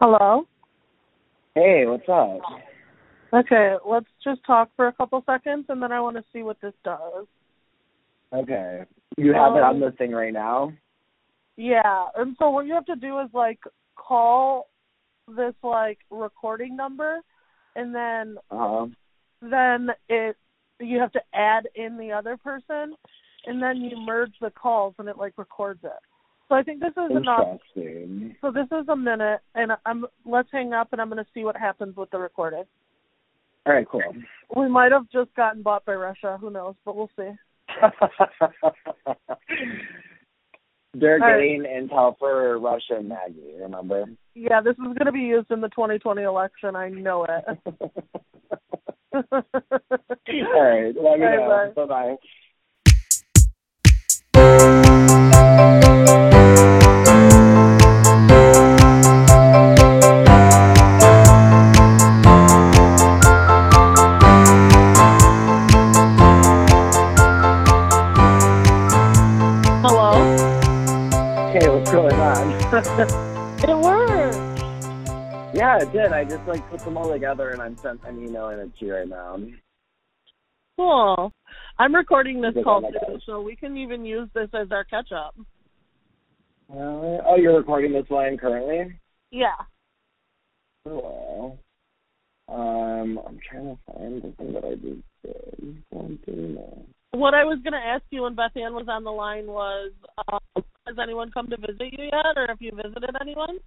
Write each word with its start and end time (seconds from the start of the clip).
Hello? 0.00 0.46
Hey, 1.54 1.84
what's 1.86 2.08
up? 2.08 2.40
Okay, 3.34 3.74
let's 3.84 4.06
just 4.22 4.40
talk 4.46 4.70
for 4.76 4.86
a 4.86 4.92
couple 4.92 5.22
seconds 5.26 5.66
and 5.68 5.82
then 5.82 5.90
I 5.90 6.00
want 6.00 6.16
to 6.16 6.24
see 6.32 6.42
what 6.42 6.60
this 6.60 6.74
does. 6.84 7.26
Okay. 8.32 8.84
You 9.16 9.34
have 9.34 9.56
it 9.56 9.62
on 9.62 9.76
Um, 9.76 9.80
the 9.80 9.90
thing 9.92 10.12
right 10.12 10.32
now? 10.32 10.72
Yeah, 11.56 12.06
and 12.16 12.36
so 12.38 12.50
what 12.50 12.66
you 12.66 12.74
have 12.74 12.86
to 12.86 12.96
do 12.96 13.18
is 13.18 13.28
like 13.34 13.58
call 13.96 14.68
this 15.26 15.54
like 15.64 15.98
recording 16.10 16.76
number 16.76 17.20
and 17.74 17.92
then 17.94 18.38
Uh-huh. 18.50 18.86
then 19.42 19.90
it 20.08 20.36
you 20.80 21.00
have 21.00 21.12
to 21.12 21.22
add 21.34 21.68
in 21.74 21.98
the 21.98 22.12
other 22.12 22.36
person 22.36 22.94
and 23.46 23.60
then 23.60 23.78
you 23.78 23.96
merge 23.96 24.34
the 24.40 24.50
calls 24.50 24.94
and 24.98 25.08
it 25.08 25.18
like 25.18 25.36
records 25.36 25.82
it. 25.82 25.90
So 26.48 26.54
I 26.54 26.62
think 26.62 26.80
this 26.80 26.92
is 26.92 27.10
enough. 27.16 27.58
So 28.40 28.50
this 28.50 28.66
is 28.72 28.88
a 28.88 28.96
minute 28.96 29.40
and 29.54 29.72
I'm 29.84 30.06
let's 30.24 30.48
hang 30.50 30.72
up 30.72 30.92
and 30.92 31.00
I'm 31.00 31.10
going 31.10 31.22
to 31.22 31.30
see 31.34 31.44
what 31.44 31.56
happens 31.56 31.96
with 31.96 32.10
the 32.10 32.18
recording. 32.18 32.64
All 33.66 33.74
right, 33.74 33.86
cool. 33.86 34.02
We 34.56 34.68
might 34.68 34.92
have 34.92 35.10
just 35.12 35.34
gotten 35.34 35.62
bought 35.62 35.84
by 35.84 35.92
Russia, 35.92 36.38
who 36.40 36.50
knows, 36.50 36.74
but 36.86 36.96
we'll 36.96 37.10
see. 37.18 37.30
They're 40.94 41.22
All 41.22 41.28
right. 41.28 41.38
getting 41.38 41.64
intel 41.64 42.18
for 42.18 42.58
Russia 42.58 42.96
and 42.96 43.10
Maggie, 43.10 43.54
remember? 43.60 44.06
Yeah, 44.34 44.62
this 44.62 44.72
is 44.72 44.78
going 44.78 45.04
to 45.04 45.12
be 45.12 45.20
used 45.20 45.50
in 45.50 45.60
the 45.60 45.68
2020 45.68 46.22
election. 46.22 46.74
I 46.74 46.88
know 46.88 47.24
it. 47.24 47.44
All 49.14 49.22
right, 50.62 50.94
let 50.96 51.18
me 51.18 51.26
All 51.26 51.36
know. 51.36 51.48
right. 51.50 51.74
Bye-bye. 51.74 52.16
I 76.18 76.24
just 76.24 76.44
like 76.48 76.68
put 76.68 76.80
them 76.80 76.96
all 76.96 77.12
together 77.12 77.50
and 77.50 77.62
I'm 77.62 77.76
sent 77.76 78.00
I'm 78.04 78.18
emailing 78.18 78.58
it 78.58 78.76
to 78.80 78.84
you 78.84 78.94
right 78.96 79.08
now. 79.08 79.38
Cool. 80.76 81.32
I'm 81.78 81.94
recording 81.94 82.40
this 82.40 82.54
call 82.64 82.84
oh 82.84 82.90
too, 82.90 83.20
so 83.24 83.40
we 83.40 83.54
can 83.54 83.76
even 83.76 84.04
use 84.04 84.28
this 84.34 84.48
as 84.52 84.68
our 84.72 84.84
catch 84.84 85.12
up. 85.12 85.34
Uh, 86.70 87.22
oh, 87.24 87.36
you're 87.38 87.56
recording 87.56 87.92
this 87.92 88.10
line 88.10 88.36
currently? 88.36 88.98
Yeah. 89.30 89.56
Cool. 90.84 91.58
Um, 92.48 93.20
I'm 93.26 93.38
trying 93.48 93.76
to 93.76 93.78
find 93.86 94.22
the 94.22 94.32
thing 94.36 94.52
that 94.54 94.64
I 94.64 94.74
just 94.74 95.02
did. 95.22 95.82
One, 95.90 96.18
two, 96.26 96.32
no. 96.32 96.84
What 97.12 97.34
I 97.34 97.44
was 97.44 97.58
going 97.62 97.72
to 97.72 97.78
ask 97.78 98.02
you 98.10 98.22
when 98.22 98.34
Beth 98.34 98.56
Ann 98.56 98.74
was 98.74 98.86
on 98.88 99.04
the 99.04 99.10
line 99.10 99.46
was 99.46 99.92
um, 100.32 100.64
has 100.86 100.96
anyone 101.00 101.30
come 101.30 101.48
to 101.48 101.56
visit 101.56 101.92
you 101.92 102.04
yet, 102.04 102.36
or 102.36 102.46
have 102.48 102.60
you 102.60 102.72
visited 102.74 103.14
anyone? 103.20 103.58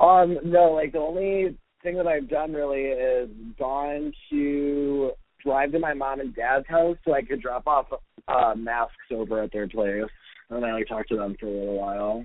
Um, 0.00 0.38
no, 0.44 0.72
like 0.72 0.92
the 0.92 0.98
only 0.98 1.56
thing 1.82 1.96
that 1.96 2.06
I've 2.06 2.28
done 2.28 2.52
really 2.52 2.82
is 2.82 3.28
gone 3.58 4.12
to 4.30 5.12
drive 5.44 5.72
to 5.72 5.78
my 5.78 5.94
mom 5.94 6.20
and 6.20 6.34
dad's 6.34 6.66
house 6.68 6.96
so 7.04 7.14
I 7.14 7.22
could 7.22 7.40
drop 7.40 7.66
off 7.66 7.86
uh 8.28 8.54
masks 8.56 8.94
over 9.12 9.42
at 9.42 9.52
their 9.52 9.68
place. 9.68 10.04
And 10.50 10.64
I 10.64 10.72
like 10.72 10.88
talked 10.88 11.08
to 11.10 11.16
them 11.16 11.36
for 11.38 11.46
a 11.46 11.50
little 11.50 11.78
while. 11.78 12.24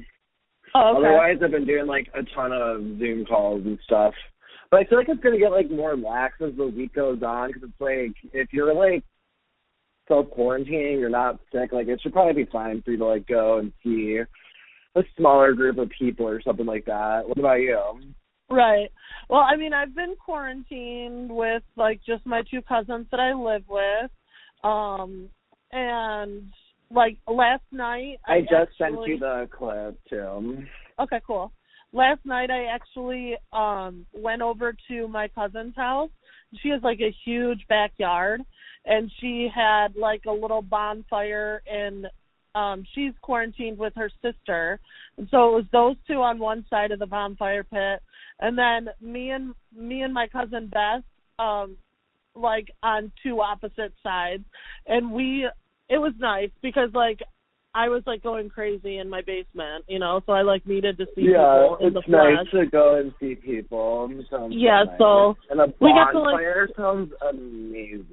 Oh, 0.76 0.98
okay. 0.98 1.08
Otherwise 1.08 1.38
I've 1.44 1.52
been 1.52 1.66
doing 1.66 1.88
like 1.88 2.08
a 2.14 2.24
ton 2.36 2.52
of 2.52 3.00
Zoom 3.00 3.26
calls 3.26 3.66
and 3.66 3.80
stuff. 3.84 4.14
But 4.72 4.82
I 4.82 4.84
feel 4.86 5.00
like 5.00 5.10
it's 5.10 5.24
gonna 5.24 5.40
get 5.40 5.52
like 5.52 5.70
more 5.70 5.98
lax 5.98 6.36
as 6.42 6.56
the 6.56 6.68
week 6.68 6.94
goes 6.94 7.22
on 7.24 7.50
because 7.50 7.70
it's 7.70 7.82
like 7.82 8.16
if 8.34 8.50
you're 8.52 8.74
like 8.74 9.04
self 10.08 10.28
quarantining, 10.28 11.00
you're 11.00 11.10
not 11.10 11.40
sick, 11.52 11.72
like 11.72 11.88
it 11.88 12.00
should 12.02 12.14
probably 12.14 12.44
be 12.44 12.52
fine 12.52 12.82
for 12.82 12.92
you 12.92 12.98
to 12.98 13.06
like 13.06 13.28
go 13.28 13.60
and 13.60 13.72
see 13.84 14.20
a 14.96 15.02
smaller 15.18 15.54
group 15.54 15.78
of 15.78 15.90
people 15.98 16.28
or 16.28 16.42
something 16.42 16.66
like 16.66 16.86
that. 16.86 17.28
What 17.28 17.38
about 17.38 17.62
you? 17.62 17.80
Right. 18.52 18.92
Well, 19.30 19.42
I 19.42 19.56
mean, 19.56 19.74
I've 19.74 19.96
been 19.96 20.16
quarantined 20.24 21.30
with 21.30 21.64
like 21.76 22.02
just 22.06 22.26
my 22.26 22.42
two 22.50 22.62
cousins 22.64 23.06
that 23.12 23.20
I 23.20 23.34
live 23.34 23.64
with. 23.70 24.12
Um 24.64 25.30
and 25.72 26.52
like 26.92 27.18
last 27.28 27.64
night 27.72 28.20
I 28.26 28.42
just 28.42 28.78
sent 28.78 28.96
you 29.08 29.20
the 29.20 29.48
clip 29.56 30.00
too. 30.10 30.66
Okay, 31.00 31.22
cool. 31.26 31.52
Last 31.94 32.26
night 32.26 32.50
I 32.50 32.66
actually 32.66 33.36
um 33.54 34.06
went 34.14 34.42
over 34.42 34.76
to 34.90 35.08
my 35.08 35.28
cousin's 35.28 35.76
house. 35.76 36.10
She 36.62 36.70
has 36.70 36.82
like 36.82 37.00
a 37.00 37.16
huge 37.24 37.66
backyard 37.70 38.42
and 38.86 39.12
she 39.20 39.48
had 39.54 39.96
like 39.96 40.24
a 40.28 40.32
little 40.32 40.64
bonfire 40.64 41.62
and 41.72 42.08
um 42.56 42.84
she's 42.96 43.14
quarantined 43.22 43.78
with 43.78 43.94
her 43.96 44.10
sister. 44.24 44.80
And 45.18 45.28
so 45.30 45.50
it 45.50 45.56
was 45.56 45.66
those 45.72 45.96
two 46.08 46.22
on 46.24 46.40
one 46.40 46.66
side 46.68 46.92
of 46.92 46.98
the 46.98 47.06
bonfire 47.06 47.64
pit 47.64 48.02
and 48.40 48.58
then 48.58 48.90
me 49.02 49.32
and 49.32 49.54
me 49.76 50.02
and 50.02 50.14
my 50.14 50.28
cousin 50.28 50.68
Beth 50.72 51.04
um 51.40 51.78
like 52.36 52.68
on 52.84 53.12
two 53.24 53.42
opposite 53.42 53.94
sides 54.04 54.44
and 54.88 55.12
we 55.12 55.48
it 55.90 55.98
was 55.98 56.14
nice 56.20 56.52
because 56.62 56.90
like 56.94 57.20
I 57.76 57.88
was 57.90 58.02
like 58.08 58.24
going 58.24 58.50
crazy 58.50 58.98
in 58.98 59.08
my 59.10 59.22
basement, 59.22 59.86
you 59.88 60.00
know, 60.00 60.22
so 60.26 60.32
I 60.34 60.42
like 60.42 60.66
needed 60.66 60.98
to 60.98 61.06
see 61.16 61.22
yeah, 61.32 61.68
people 61.70 61.78
in 61.82 61.88
it's 61.88 61.94
the 61.96 62.02
flesh. 62.02 62.34
nice 62.36 62.52
to 62.52 62.66
go 62.66 62.96
and 63.00 63.14
see 63.20 63.36
people. 63.36 64.10
Sounds 64.32 64.56
Yeah, 64.58 64.86
nice. 64.86 64.98
so 64.98 65.36
and 65.52 65.62
a 65.62 65.66
we 65.80 65.94
got 65.94 66.12
to, 66.12 66.20
like- 66.20 66.76
sounds 66.76 67.12
amazing. 67.30 68.06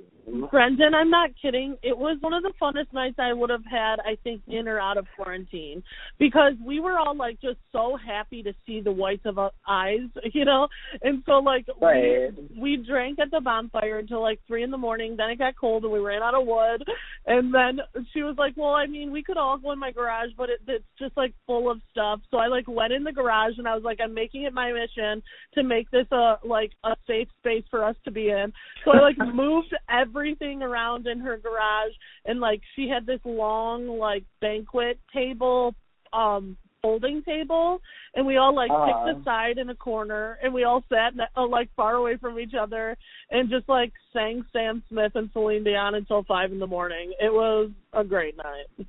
Brendan, 0.50 0.92
I'm 0.94 1.10
not 1.10 1.30
kidding. 1.40 1.76
It 1.82 1.96
was 1.96 2.16
one 2.20 2.32
of 2.32 2.42
the 2.42 2.52
funnest 2.60 2.92
nights 2.92 3.16
I 3.18 3.32
would 3.32 3.50
have 3.50 3.64
had, 3.64 3.96
I 4.00 4.16
think, 4.24 4.42
in 4.48 4.66
or 4.66 4.80
out 4.80 4.98
of 4.98 5.06
quarantine, 5.14 5.84
because 6.18 6.54
we 6.64 6.80
were 6.80 6.98
all 6.98 7.16
like 7.16 7.40
just 7.40 7.58
so 7.70 7.96
happy 7.96 8.42
to 8.42 8.52
see 8.66 8.80
the 8.80 8.90
whites 8.90 9.24
of 9.24 9.38
our 9.38 9.52
eyes, 9.68 10.08
you 10.32 10.44
know. 10.44 10.66
And 11.02 11.22
so 11.26 11.38
like 11.38 11.66
Right. 11.80 12.32
we 12.56 12.76
we 12.76 12.76
drank 12.76 13.20
at 13.20 13.30
the 13.30 13.40
bonfire 13.40 13.98
until 13.98 14.20
like 14.20 14.40
three 14.48 14.64
in 14.64 14.70
the 14.72 14.78
morning. 14.78 15.14
Then 15.16 15.30
it 15.30 15.38
got 15.38 15.54
cold 15.56 15.84
and 15.84 15.92
we 15.92 16.00
ran 16.00 16.22
out 16.22 16.34
of 16.34 16.46
wood. 16.46 16.82
And 17.26 17.54
then 17.54 17.80
she 18.12 18.22
was 18.22 18.34
like, 18.36 18.54
"Well, 18.56 18.74
I 18.74 18.86
mean, 18.86 19.12
we 19.12 19.22
could 19.22 19.36
all 19.36 19.58
go 19.58 19.72
in 19.72 19.78
my 19.78 19.92
garage, 19.92 20.30
but 20.36 20.50
it, 20.50 20.60
it's 20.66 20.84
just 20.98 21.16
like 21.16 21.34
full 21.46 21.70
of 21.70 21.80
stuff." 21.92 22.20
So 22.32 22.38
I 22.38 22.48
like 22.48 22.66
went 22.66 22.92
in 22.92 23.04
the 23.04 23.12
garage 23.12 23.58
and 23.58 23.68
I 23.68 23.74
was 23.74 23.84
like, 23.84 24.00
"I'm 24.02 24.14
making 24.14 24.42
it 24.42 24.52
my 24.52 24.72
mission 24.72 25.22
to 25.54 25.62
make 25.62 25.88
this 25.92 26.06
a 26.10 26.38
like 26.44 26.72
a 26.82 26.96
safe 27.06 27.28
space 27.38 27.64
for 27.70 27.84
us 27.84 27.94
to 28.04 28.10
be 28.10 28.30
in." 28.30 28.52
So 28.84 28.90
I 28.90 29.00
like 29.00 29.18
moved 29.34 29.74
everything 29.88 30.15
around 30.62 31.06
in 31.06 31.20
her 31.20 31.36
garage 31.38 31.92
and 32.24 32.40
like 32.40 32.60
she 32.74 32.88
had 32.88 33.06
this 33.06 33.20
long 33.24 33.98
like 33.98 34.24
banquet 34.40 34.98
table 35.12 35.74
um 36.12 36.56
folding 36.82 37.22
table 37.24 37.80
and 38.14 38.26
we 38.26 38.36
all 38.36 38.54
like 38.54 38.70
Uh-huh. 38.70 38.86
picked 38.86 39.18
a 39.20 39.24
side 39.24 39.58
in 39.58 39.70
a 39.70 39.74
corner 39.74 40.38
and 40.42 40.54
we 40.54 40.64
all 40.64 40.82
sat 40.88 41.12
uh, 41.36 41.46
like 41.46 41.68
far 41.74 41.94
away 41.94 42.16
from 42.16 42.38
each 42.38 42.54
other 42.58 42.96
and 43.30 43.50
just 43.50 43.68
like 43.68 43.92
sang 44.12 44.44
Sam 44.52 44.82
Smith 44.88 45.12
and 45.14 45.28
Celine 45.32 45.64
Dion 45.64 45.94
until 45.94 46.22
five 46.24 46.52
in 46.52 46.58
the 46.58 46.66
morning. 46.66 47.12
It 47.20 47.32
was 47.32 47.70
a 47.92 48.04
great 48.04 48.36
night. 48.36 48.86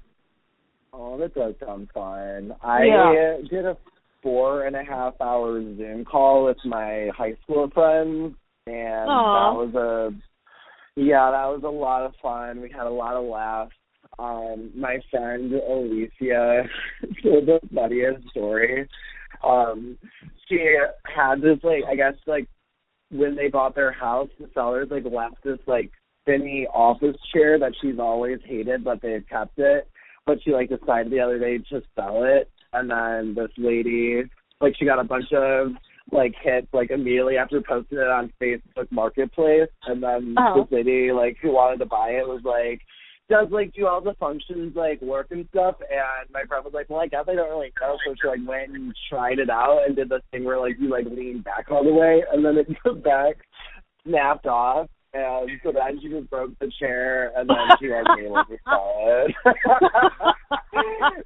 Oh, 0.94 1.18
that 1.18 1.34
does 1.34 1.56
sound 1.60 1.90
fun. 1.94 2.56
I 2.62 2.84
Yeah. 2.86 3.38
did 3.50 3.66
a 3.66 3.78
four 4.24 4.66
and 4.66 4.76
a 4.76 4.84
half 4.84 5.14
hour 5.22 5.62
Zoom 5.78 6.06
call 6.06 6.46
with 6.46 6.58
my 6.66 7.10
high 7.16 7.36
school 7.44 7.70
friends, 7.74 8.36
and 8.66 9.10
Aw. 9.12 9.34
that 9.34 9.56
was 9.58 9.76
a 9.76 10.14
yeah, 10.98 11.30
that 11.30 11.46
was 11.46 11.62
a 11.64 11.70
lot 11.70 12.06
of 12.06 12.14
fun. 12.24 12.60
We 12.60 12.72
had 12.72 12.88
a 12.88 12.90
lot 12.90 13.16
of 13.16 13.26
laughs. 13.26 13.76
Um, 14.18 14.72
my 14.76 14.98
friend 15.12 15.54
Alicia 15.54 16.64
told 17.24 17.46
the 17.46 17.60
funniest 17.74 18.28
story. 18.30 18.90
Um, 19.44 20.00
she 20.50 20.76
had 21.04 21.42
this 21.42 21.60
like 21.62 21.84
I 21.88 21.96
guess 21.96 22.16
like 22.26 22.48
when 23.12 23.36
they 23.36 23.48
bought 23.48 23.76
their 23.76 23.92
house, 23.92 24.30
the 24.40 24.50
sellers 24.56 24.88
like 24.90 25.06
left 25.06 25.44
this 25.44 25.60
like 25.68 25.92
spinny 26.24 26.66
office 26.74 27.16
chair 27.32 27.60
that 27.60 27.74
she's 27.80 28.00
always 28.00 28.40
hated, 28.44 28.84
but 28.84 29.00
they 29.00 29.12
had 29.12 29.30
kept 29.30 29.60
it. 29.60 29.88
But 30.26 30.40
she 30.44 30.52
like 30.52 30.70
decided 30.70 31.12
the 31.12 31.20
other 31.20 31.38
day 31.38 31.60
to 31.70 31.84
sell 31.96 32.24
it, 32.24 32.50
and 32.74 32.90
then 32.90 33.36
this 33.36 33.52
lady 33.56 34.24
like 34.62 34.74
she 34.80 34.86
got 34.86 35.00
a 35.00 35.04
bunch 35.04 35.32
of 35.32 35.74
like 36.12 36.34
hits 36.42 36.68
like 36.74 36.92
immediately 36.92 37.38
after 37.38 37.62
posting 37.62 37.98
it 37.98 38.08
on 38.08 38.32
Facebook 38.42 38.90
Marketplace, 38.92 39.70
and 39.88 40.02
then 40.02 40.36
Oh. 40.38 40.64
this 40.64 40.72
lady 40.72 41.12
like 41.12 41.38
who 41.42 41.52
wanted 41.52 41.80
to 41.80 41.86
buy 41.86 42.10
it 42.12 42.28
was 42.28 42.42
like 42.44 42.82
does 43.30 43.48
like 43.52 43.74
do 43.74 43.86
all 43.86 44.00
the 44.00 44.14
functions 44.20 44.74
like 44.74 45.02
work 45.02 45.28
and 45.32 45.46
stuff 45.50 45.76
and 45.82 46.32
my 46.32 46.44
friend 46.46 46.64
was 46.64 46.74
like, 46.74 46.90
Well 46.90 47.02
I 47.02 47.08
guess 47.08 47.26
I 47.28 47.36
don't 47.36 47.50
really 47.50 47.74
know 47.82 47.98
so 48.06 48.16
she 48.22 48.28
like 48.28 48.48
went 48.48 48.72
and 48.72 48.94
tried 49.10 49.40
it 49.40 49.50
out 49.50 49.82
and 49.86 49.96
did 49.98 50.08
this 50.10 50.22
thing 50.32 50.46
where 50.46 50.60
like 50.60 50.78
you 50.80 50.90
like 50.90 51.06
lean 51.06 51.42
back 51.42 51.66
all 51.70 51.84
the 51.84 51.94
way 51.94 52.24
and 52.32 52.46
then 52.46 52.58
it 52.58 52.68
goes 52.86 53.02
back 53.02 53.36
snapped 54.08 54.46
off 54.46 54.88
and 55.14 55.50
so 55.64 55.72
then 55.72 56.00
she 56.02 56.10
just 56.10 56.30
broke 56.30 56.52
the 56.60 56.70
chair, 56.80 57.32
and 57.36 57.50
then 57.50 57.56
she 57.80 57.90
wasn't 57.90 58.20
able 58.20 58.44
to 58.46 58.58
sell 58.66 59.28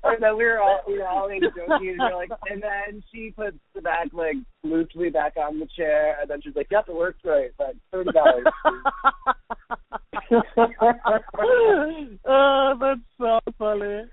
and 0.03 0.21
then 0.21 0.37
we 0.37 0.43
were 0.43 0.59
all 0.59 0.81
we 0.87 0.97
were 0.97 1.07
all 1.07 1.29
like 1.29 1.41
joking, 1.41 1.63
and 1.69 1.81
we 1.81 1.97
were 1.97 2.15
like, 2.15 2.29
and 2.49 2.61
then 2.61 3.01
she 3.11 3.31
puts 3.31 3.57
the 3.75 3.81
back 3.81 4.07
like 4.13 4.35
loosely 4.63 5.09
back 5.09 5.35
on 5.37 5.59
the 5.59 5.67
chair, 5.75 6.17
and 6.21 6.29
then 6.29 6.41
she's 6.41 6.55
like, 6.55 6.67
"Yep, 6.71 6.85
it 6.89 6.95
works 6.95 7.19
great, 7.23 7.51
but 7.57 7.75
thirty 7.91 8.11
dollars." 8.11 8.45
oh, 12.25 12.73
that's 12.79 13.01
so 13.17 13.39
funny. 13.57 14.03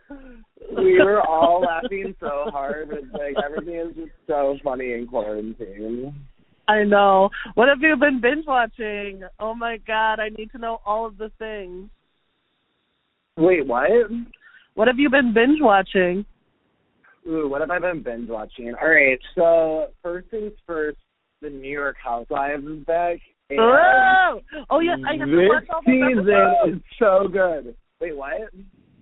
we 0.77 0.99
were 0.99 1.21
all 1.21 1.61
laughing 1.61 2.15
so 2.21 2.51
hard, 2.51 2.91
but 2.91 3.05
like 3.19 3.35
everything 3.45 3.77
is 3.77 3.95
just 3.95 4.13
so 4.27 4.57
funny 4.63 4.93
in 4.93 5.07
quarantine. 5.07 6.15
I 6.69 6.85
know. 6.85 7.31
What 7.55 7.69
have 7.69 7.81
you 7.81 7.97
been 7.97 8.21
binge 8.21 8.45
watching? 8.47 9.23
Oh 9.41 9.55
my 9.55 9.79
god, 9.87 10.21
I 10.21 10.29
need 10.29 10.53
to 10.53 10.59
know 10.59 10.81
all 10.85 11.07
of 11.07 11.17
the 11.17 11.33
things. 11.39 11.89
Wait, 13.39 13.67
what? 13.67 13.91
What 14.75 14.87
have 14.87 14.99
you 14.99 15.09
been 15.09 15.33
binge 15.33 15.59
watching? 15.61 16.27
Ooh, 17.27 17.49
what 17.49 17.63
have 17.63 17.71
I 17.71 17.79
been 17.79 18.03
binge 18.03 18.29
watching? 18.29 18.75
All 18.81 18.89
right, 18.89 19.19
so 19.35 19.87
first 20.03 20.29
things 20.31 20.53
first, 20.67 20.99
the 21.41 21.49
New 21.49 21.71
York 21.71 21.97
Housewives 22.03 22.65
is 22.67 22.85
back. 22.85 23.19
Oh, 23.59 24.41
oh 24.69 24.81
yes, 24.81 24.99
I 25.09 25.17
have 25.17 25.27
to 25.27 25.49
watch 25.49 25.65
all 25.71 25.81
those 25.87 25.95
season 25.95 26.29
episodes. 26.29 26.77
is 26.77 26.83
so 26.99 27.29
good. 27.33 27.75
Wait, 28.01 28.15
what? 28.15 28.51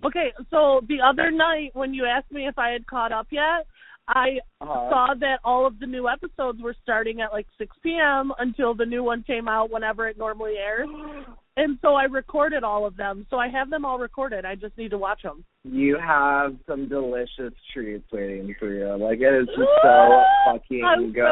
Okay, 0.05 0.31
so 0.49 0.81
the 0.87 0.99
other 1.01 1.31
night 1.31 1.71
when 1.73 1.93
you 1.93 2.05
asked 2.05 2.31
me 2.31 2.47
if 2.47 2.57
I 2.57 2.69
had 2.69 2.87
caught 2.87 3.11
up 3.11 3.27
yet, 3.29 3.65
I 4.07 4.39
Uh, 4.61 4.65
saw 4.89 5.07
that 5.19 5.39
all 5.43 5.65
of 5.67 5.79
the 5.79 5.85
new 5.85 6.07
episodes 6.07 6.61
were 6.61 6.75
starting 6.81 7.21
at 7.21 7.31
like 7.33 7.45
6 7.57 7.75
p.m. 7.83 8.31
until 8.39 8.73
the 8.73 8.85
new 8.85 9.03
one 9.03 9.21
came 9.23 9.47
out 9.47 9.69
whenever 9.69 10.07
it 10.07 10.17
normally 10.17 10.55
airs. 10.57 10.89
And 11.59 11.79
so 11.81 11.95
I 11.95 12.03
recorded 12.03 12.63
all 12.63 12.85
of 12.85 12.95
them. 12.97 13.25
So 13.31 13.37
I 13.39 13.47
have 13.47 13.71
them 13.71 13.83
all 13.83 13.97
recorded. 13.97 14.45
I 14.45 14.53
just 14.53 14.77
need 14.77 14.91
to 14.91 14.97
watch 14.99 15.23
them. 15.23 15.43
you 15.63 15.97
have 15.97 16.55
some 16.67 16.87
delicious 16.87 17.51
treats 17.73 18.05
waiting 18.11 18.53
for 18.59 18.71
you. 18.71 18.85
Like 19.03 19.21
it 19.21 19.33
is 19.41 19.47
just 19.47 19.69
so 19.81 20.23
fucking 20.45 20.83
I'm 20.85 21.11
good. 21.11 21.23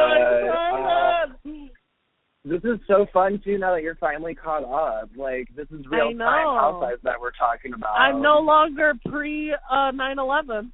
Uh, 0.49 1.25
So 1.45 2.49
this 2.49 2.63
is 2.63 2.79
so 2.87 3.05
fun 3.13 3.39
too. 3.43 3.59
Now 3.59 3.73
that 3.75 3.83
you're 3.83 3.95
finally 3.95 4.33
caught 4.33 4.63
up, 4.63 5.09
like 5.15 5.47
this 5.55 5.67
is 5.69 5.85
real 5.91 6.09
time 6.17 6.17
housewives 6.17 7.01
that 7.03 7.21
we're 7.21 7.29
talking 7.31 7.73
about. 7.75 7.93
I'm 7.95 8.19
no 8.21 8.39
longer 8.39 8.93
pre 9.07 9.53
uh 9.71 9.91
9/11. 9.91 10.71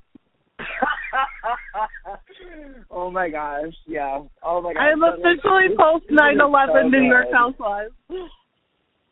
oh 2.92 3.10
my 3.12 3.30
gosh, 3.30 3.74
yeah. 3.88 4.22
Oh 4.44 4.62
my 4.62 4.74
gosh. 4.74 4.81
I 4.81 4.92
am 4.92 5.00
So, 5.00 5.13
officially 5.13 5.75
post 5.78 6.06
is 6.10 6.18
9/11 6.18 6.68
so 6.83 6.88
New 6.88 7.04
York. 7.04 7.28
Housewives. 7.33 7.94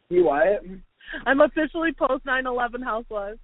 You 0.09 0.25
what? 0.25 0.63
I'm 1.25 1.41
officially 1.41 1.91
post 1.93 2.25
9/11 2.25 2.83
Housewives. 2.83 3.39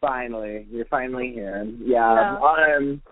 Finally, 0.00 0.66
you're 0.70 0.86
finally 0.86 1.30
here. 1.32 1.64
Yeah. 1.82 2.38
Yeah. 2.40 2.76
Um, 2.76 3.02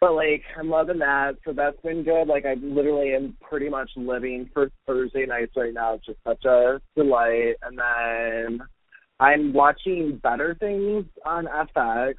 but 0.00 0.14
like, 0.14 0.42
I'm 0.58 0.70
loving 0.70 0.98
that. 1.00 1.36
So 1.44 1.52
that's 1.52 1.78
been 1.82 2.02
good. 2.02 2.26
Like, 2.26 2.46
I 2.46 2.54
literally 2.54 3.14
am 3.14 3.36
pretty 3.42 3.68
much 3.68 3.90
living 3.96 4.48
for 4.54 4.70
Thursday 4.86 5.26
nights 5.26 5.52
right 5.56 5.74
now. 5.74 5.94
It's 5.94 6.06
just 6.06 6.18
such 6.24 6.44
a 6.46 6.80
delight. 6.96 7.56
And 7.62 7.78
then 7.78 8.60
I'm 9.18 9.52
watching 9.52 10.16
Better 10.22 10.54
Things 10.58 11.04
on 11.26 11.46
FX, 11.46 12.14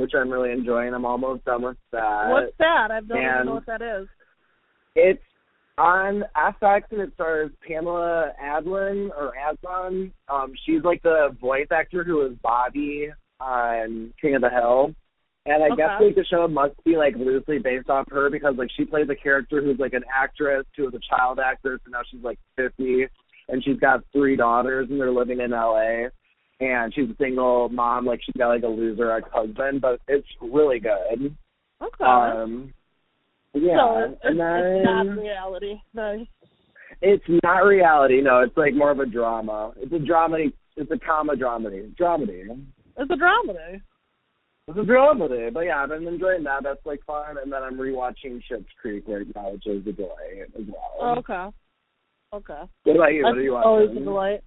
which 0.00 0.12
I'm 0.14 0.30
really 0.30 0.50
enjoying. 0.50 0.94
I'm 0.94 1.04
almost 1.04 1.44
done 1.44 1.62
with 1.62 1.76
that. 1.92 2.28
What's 2.30 2.56
that? 2.58 2.88
I 2.90 3.00
don't 3.00 3.18
even 3.18 3.46
know 3.46 3.54
what 3.54 3.66
that 3.66 3.82
is. 3.82 4.08
It's 4.96 5.22
on 5.78 6.24
FX 6.36 6.82
and 6.90 7.00
it 7.00 7.12
stars 7.14 7.50
Pamela 7.66 8.32
Adlon 8.42 9.10
or 9.10 9.32
Adlon. 9.40 10.12
Um, 10.28 10.52
she's 10.66 10.82
like 10.82 11.02
the 11.02 11.36
voice 11.40 11.68
actor 11.70 12.04
who 12.04 12.16
was 12.16 12.32
Bobby 12.42 13.08
on 13.40 14.12
King 14.20 14.34
of 14.34 14.42
the 14.42 14.50
Hill. 14.50 14.94
And 15.46 15.64
I 15.64 15.74
guess 15.74 15.92
like 16.00 16.14
the 16.14 16.24
show 16.30 16.46
must 16.48 16.74
be 16.84 16.96
like 16.96 17.16
loosely 17.16 17.58
based 17.58 17.88
off 17.88 18.06
her 18.10 18.28
because 18.28 18.54
like 18.58 18.68
she 18.76 18.84
plays 18.84 19.08
a 19.10 19.14
character 19.14 19.62
who's 19.62 19.78
like 19.78 19.94
an 19.94 20.04
actress 20.14 20.66
who 20.76 20.84
was 20.84 20.94
a 20.94 21.16
child 21.16 21.40
actress 21.40 21.80
and 21.86 21.92
now 21.92 22.02
she's 22.10 22.22
like 22.22 22.38
fifty 22.56 23.06
and 23.48 23.64
she's 23.64 23.78
got 23.78 24.04
three 24.12 24.36
daughters 24.36 24.88
and 24.90 25.00
they're 25.00 25.10
living 25.10 25.40
in 25.40 25.50
LA. 25.50 26.08
And 26.60 26.92
she's 26.94 27.08
a 27.08 27.16
single 27.18 27.68
mom, 27.70 28.04
like 28.04 28.20
she's 28.24 28.36
got 28.36 28.48
like 28.48 28.62
a 28.62 28.68
loser 28.68 29.10
ex 29.12 29.26
husband, 29.32 29.80
but 29.80 30.00
it's 30.08 30.26
really 30.40 30.78
good. 30.78 31.34
Okay. 31.82 32.04
Um 32.04 32.72
yeah. 33.54 33.76
so 33.78 33.98
it's, 33.98 34.20
and 34.22 34.38
then 34.38 34.64
it's 34.64 34.84
not 34.84 35.06
reality. 35.18 35.74
Nice. 35.94 36.26
it's 37.00 37.24
not 37.42 37.60
reality. 37.60 38.20
No, 38.20 38.40
it's 38.40 38.56
like 38.56 38.74
more 38.74 38.90
of 38.90 39.00
a 39.00 39.06
drama. 39.06 39.72
It's 39.76 39.92
a 39.92 39.96
dramedy. 39.96 40.52
It's 40.76 40.90
a 40.90 40.98
comma 40.98 41.34
dramedy. 41.34 41.90
It's 41.90 41.98
a 41.98 42.02
dramedy. 42.02 42.64
It's 42.96 43.10
a 43.10 43.14
dramedy. 43.14 43.80
It's 44.68 44.78
a 44.78 44.82
dramedy. 44.82 45.52
But 45.52 45.60
yeah, 45.60 45.82
I've 45.82 45.88
been 45.88 46.06
enjoying 46.06 46.44
that. 46.44 46.62
That's 46.62 46.84
like 46.84 47.04
fun. 47.06 47.36
And 47.42 47.52
then 47.52 47.62
I'm 47.62 47.76
rewatching 47.76 48.40
Schitt's 48.50 48.68
Creek 48.80 49.04
right 49.08 49.26
now, 49.34 49.52
which 49.52 49.66
is 49.66 49.86
a 49.86 49.92
delight 49.92 50.52
as 50.58 50.64
well. 50.68 51.18
Okay. 51.18 51.56
Okay. 52.32 52.62
What 52.84 52.96
about 52.96 53.12
you? 53.12 53.22
That's 53.22 53.32
what 53.32 53.38
are 53.38 53.42
you 53.42 53.56
always 53.56 53.86
a 53.86 53.90
watching? 53.90 54.04
delight. 54.04 54.40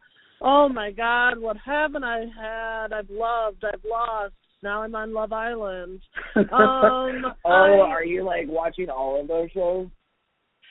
Oh 0.44 0.68
my 0.68 0.92
God, 0.92 1.40
what 1.40 1.56
haven't 1.66 2.04
I 2.04 2.26
had? 2.38 2.92
I've 2.94 3.10
loved, 3.10 3.64
I've 3.64 3.84
lost. 3.90 4.34
Now 4.62 4.82
I'm 4.84 4.94
on 4.96 5.14
Love 5.14 5.32
Island. 5.34 6.02
Um, 6.36 6.46
oh, 7.46 7.50
I- 7.50 7.88
are 7.90 8.04
you 8.04 8.24
like 8.24 8.48
watching 8.48 8.90
all 8.90 9.20
of 9.20 9.28
those 9.28 9.50
shows? 9.52 9.88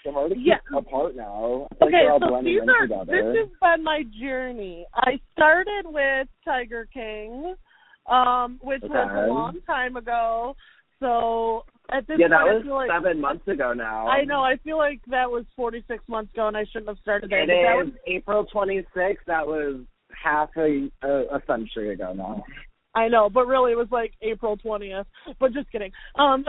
They're 0.04 0.34
Yeah. 0.36 0.56
apart 0.76 1.14
now. 1.14 1.68
Okay, 1.80 2.06
so 2.20 2.40
these 2.42 2.60
are 2.68 2.86
together. 2.86 3.32
this 3.32 3.36
has 3.36 3.48
been 3.76 3.84
my 3.84 4.02
journey. 4.20 4.84
I 4.94 5.20
started 5.32 5.84
with 5.86 6.26
Tiger 6.44 6.88
King, 6.92 7.54
um, 8.10 8.58
which 8.62 8.82
was 8.82 8.90
a 9.14 9.28
long 9.28 9.60
time 9.64 9.96
ago. 9.96 10.56
So 10.98 11.64
at 11.92 12.06
this 12.06 12.16
yeah, 12.18 12.28
that 12.28 12.40
point, 12.42 12.50
I 12.50 12.54
was 12.54 12.66
like 12.66 12.90
seven 12.90 13.20
months 13.20 13.48
ago 13.48 13.72
now. 13.72 14.06
I 14.06 14.24
know. 14.24 14.40
I 14.40 14.56
feel 14.64 14.78
like 14.78 15.00
that 15.08 15.30
was 15.30 15.44
46 15.56 16.02
months 16.08 16.32
ago, 16.32 16.48
and 16.48 16.56
I 16.56 16.64
shouldn't 16.64 16.88
have 16.88 16.98
started 17.02 17.30
there. 17.30 17.42
It 17.42 17.48
but 17.48 17.52
that 17.52 17.86
is 17.86 17.92
was, 17.92 18.00
April 18.06 18.46
26th. 18.54 19.16
That 19.26 19.46
was 19.46 19.80
half 20.22 20.50
a, 20.56 20.90
a, 21.02 21.36
a 21.36 21.42
century 21.46 21.92
ago 21.92 22.12
now. 22.12 22.44
I 22.94 23.08
know, 23.08 23.30
but 23.30 23.46
really 23.46 23.72
it 23.72 23.78
was 23.78 23.88
like 23.90 24.12
April 24.20 24.56
20th. 24.58 25.06
But 25.40 25.54
just 25.54 25.70
kidding. 25.72 25.92
Um, 26.18 26.44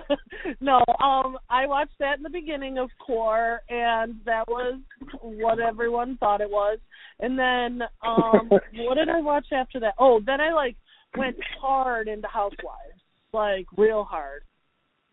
no, 0.60 0.76
um, 1.02 1.36
I 1.48 1.66
watched 1.66 1.98
that 1.98 2.16
in 2.16 2.22
the 2.22 2.30
beginning 2.30 2.78
of 2.78 2.90
Core, 3.04 3.60
and 3.68 4.20
that 4.24 4.44
was 4.46 4.78
what 5.22 5.58
everyone 5.58 6.16
thought 6.18 6.40
it 6.40 6.50
was. 6.50 6.78
And 7.18 7.38
then, 7.38 7.88
um, 8.06 8.48
what 8.50 8.94
did 8.94 9.08
I 9.08 9.20
watch 9.20 9.46
after 9.52 9.80
that? 9.80 9.94
Oh, 9.98 10.20
then 10.24 10.40
I 10.40 10.52
like 10.52 10.76
went 11.16 11.36
hard 11.60 12.06
into 12.06 12.28
Housewives, 12.28 13.00
like 13.32 13.66
real 13.76 14.04
hard. 14.04 14.42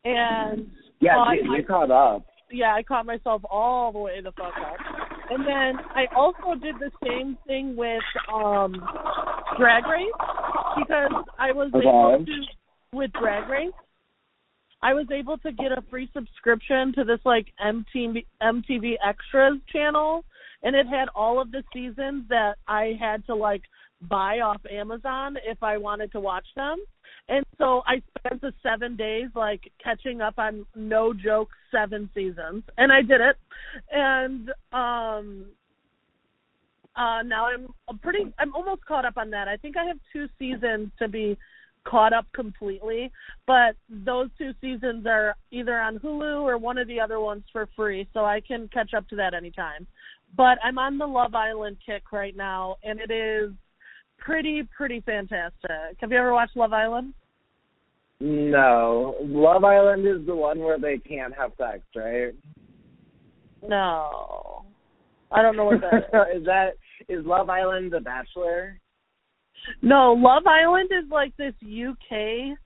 And 0.05 0.69
Yeah, 0.99 1.19
uh, 1.21 1.31
you, 1.31 1.55
I- 1.57 1.61
caught 1.63 1.91
up. 1.91 2.25
yeah, 2.51 2.73
I 2.73 2.83
caught 2.83 3.05
myself 3.05 3.41
all 3.49 3.92
the 3.92 3.99
way 3.99 4.21
the 4.21 4.31
fuck 4.33 4.54
up. 4.57 4.77
And 5.30 5.45
then 5.45 5.83
I 5.94 6.06
also 6.16 6.56
did 6.56 6.75
the 6.80 6.92
same 7.06 7.37
thing 7.45 7.75
with 7.75 8.01
um 8.33 8.73
Drag 9.57 9.85
Race 9.87 10.11
because 10.77 11.11
I 11.37 11.51
was 11.51 11.71
Okay. 11.73 11.87
able 11.87 12.25
to 12.25 12.45
with 12.94 13.11
Drag 13.13 13.49
Race. 13.49 13.73
I 14.81 14.94
was 14.94 15.07
able 15.11 15.37
to 15.39 15.51
get 15.51 15.71
a 15.71 15.81
free 15.89 16.09
subscription 16.13 16.94
to 16.94 17.04
this 17.04 17.19
like 17.25 17.47
MTV 17.59 18.25
MTV 18.42 18.95
Extras 19.06 19.57
channel 19.69 20.23
and 20.63 20.75
it 20.75 20.87
had 20.87 21.09
all 21.13 21.42
of 21.42 21.51
the 21.51 21.63
seasons 21.73 22.23
that 22.30 22.56
I 22.68 22.95
had 22.99 23.25
to 23.25 23.35
like 23.35 23.63
buy 24.04 24.39
off 24.39 24.61
Amazon 24.71 25.37
if 25.45 25.61
I 25.61 25.77
wanted 25.77 26.11
to 26.13 26.19
watch 26.19 26.45
them. 26.56 26.77
And 27.30 27.46
so 27.57 27.81
I 27.86 28.02
spent 28.19 28.42
the 28.42 28.54
seven 28.64 28.96
days 28.96 29.28
like 29.36 29.72
catching 29.84 30.22
up 30.22 30.36
on 30.38 30.66
no 30.76 31.14
joke 31.14 31.50
seven 31.72 32.10
seasons. 32.14 32.64
And 32.78 32.92
I 32.92 33.02
did 33.02 33.22
it. 33.22 33.38
And 33.92 34.50
um 34.72 35.46
uh 36.96 37.22
now 37.24 37.48
I'm 37.48 37.68
I'm 37.90 38.00
pretty 38.00 38.31
I'm 38.40 38.56
almost 38.56 38.86
caught 38.86 39.06
up 39.06 39.18
on 39.18 39.30
that. 39.31 39.48
I 39.48 39.57
think 39.57 39.76
I 39.78 39.86
have 39.86 39.98
two 40.14 40.28
seasons 40.40 40.90
to 41.00 41.07
be 41.07 41.38
caught 41.84 42.14
up 42.14 42.26
completely, 42.34 43.12
but 43.46 43.76
those 43.90 44.30
two 44.38 44.52
seasons 44.60 45.06
are 45.06 45.36
either 45.52 45.80
on 45.80 46.00
Hulu 46.00 46.42
or 46.42 46.57
one 46.57 46.78
of 46.78 46.88
the 46.88 47.00
other 47.00 47.22
ones 47.22 47.44
for 47.52 47.69
free, 47.78 48.06
so 48.14 48.26
I 48.26 48.42
can 48.42 48.68
catch 48.74 48.94
up 48.94 49.07
to 49.10 49.16
that 49.16 49.34
anytime. 49.34 49.88
But 50.36 50.57
I'm 50.64 50.78
on 50.78 50.98
the 50.98 51.06
Love 51.06 51.34
Island 51.34 51.78
kick 51.86 52.12
right 52.12 52.36
now 52.36 52.76
and 52.84 53.00
it 53.00 53.12
is 53.12 53.52
pretty 54.18 54.64
pretty 54.76 55.02
fantastic. 55.02 55.97
Have 56.00 56.12
you 56.12 56.18
ever 56.18 56.33
watched 56.33 56.56
Love 56.57 56.74
Island? 56.74 57.14
No, 58.19 59.16
Love 59.21 59.64
Island 59.64 60.07
is 60.07 60.26
the 60.26 60.36
one 60.36 60.59
where 60.59 60.80
they 60.80 60.97
can't 60.97 61.33
have 61.36 61.52
sex, 61.57 61.81
right? 61.95 62.33
No. 63.68 64.66
I 65.31 65.42
don't 65.42 65.56
know 65.56 65.66
what 65.66 65.81
that 65.81 65.95
is. 66.36 66.42
is 66.42 66.45
that 66.45 66.69
is 67.09 67.26
Love 67.26 67.50
Island 67.50 67.92
The 67.92 68.00
Bachelor? 68.00 68.80
No, 69.81 70.14
Love 70.14 70.44
Island 70.47 70.90
is 70.92 71.09
like 71.12 71.36
this 71.38 71.54
UK 71.64 72.57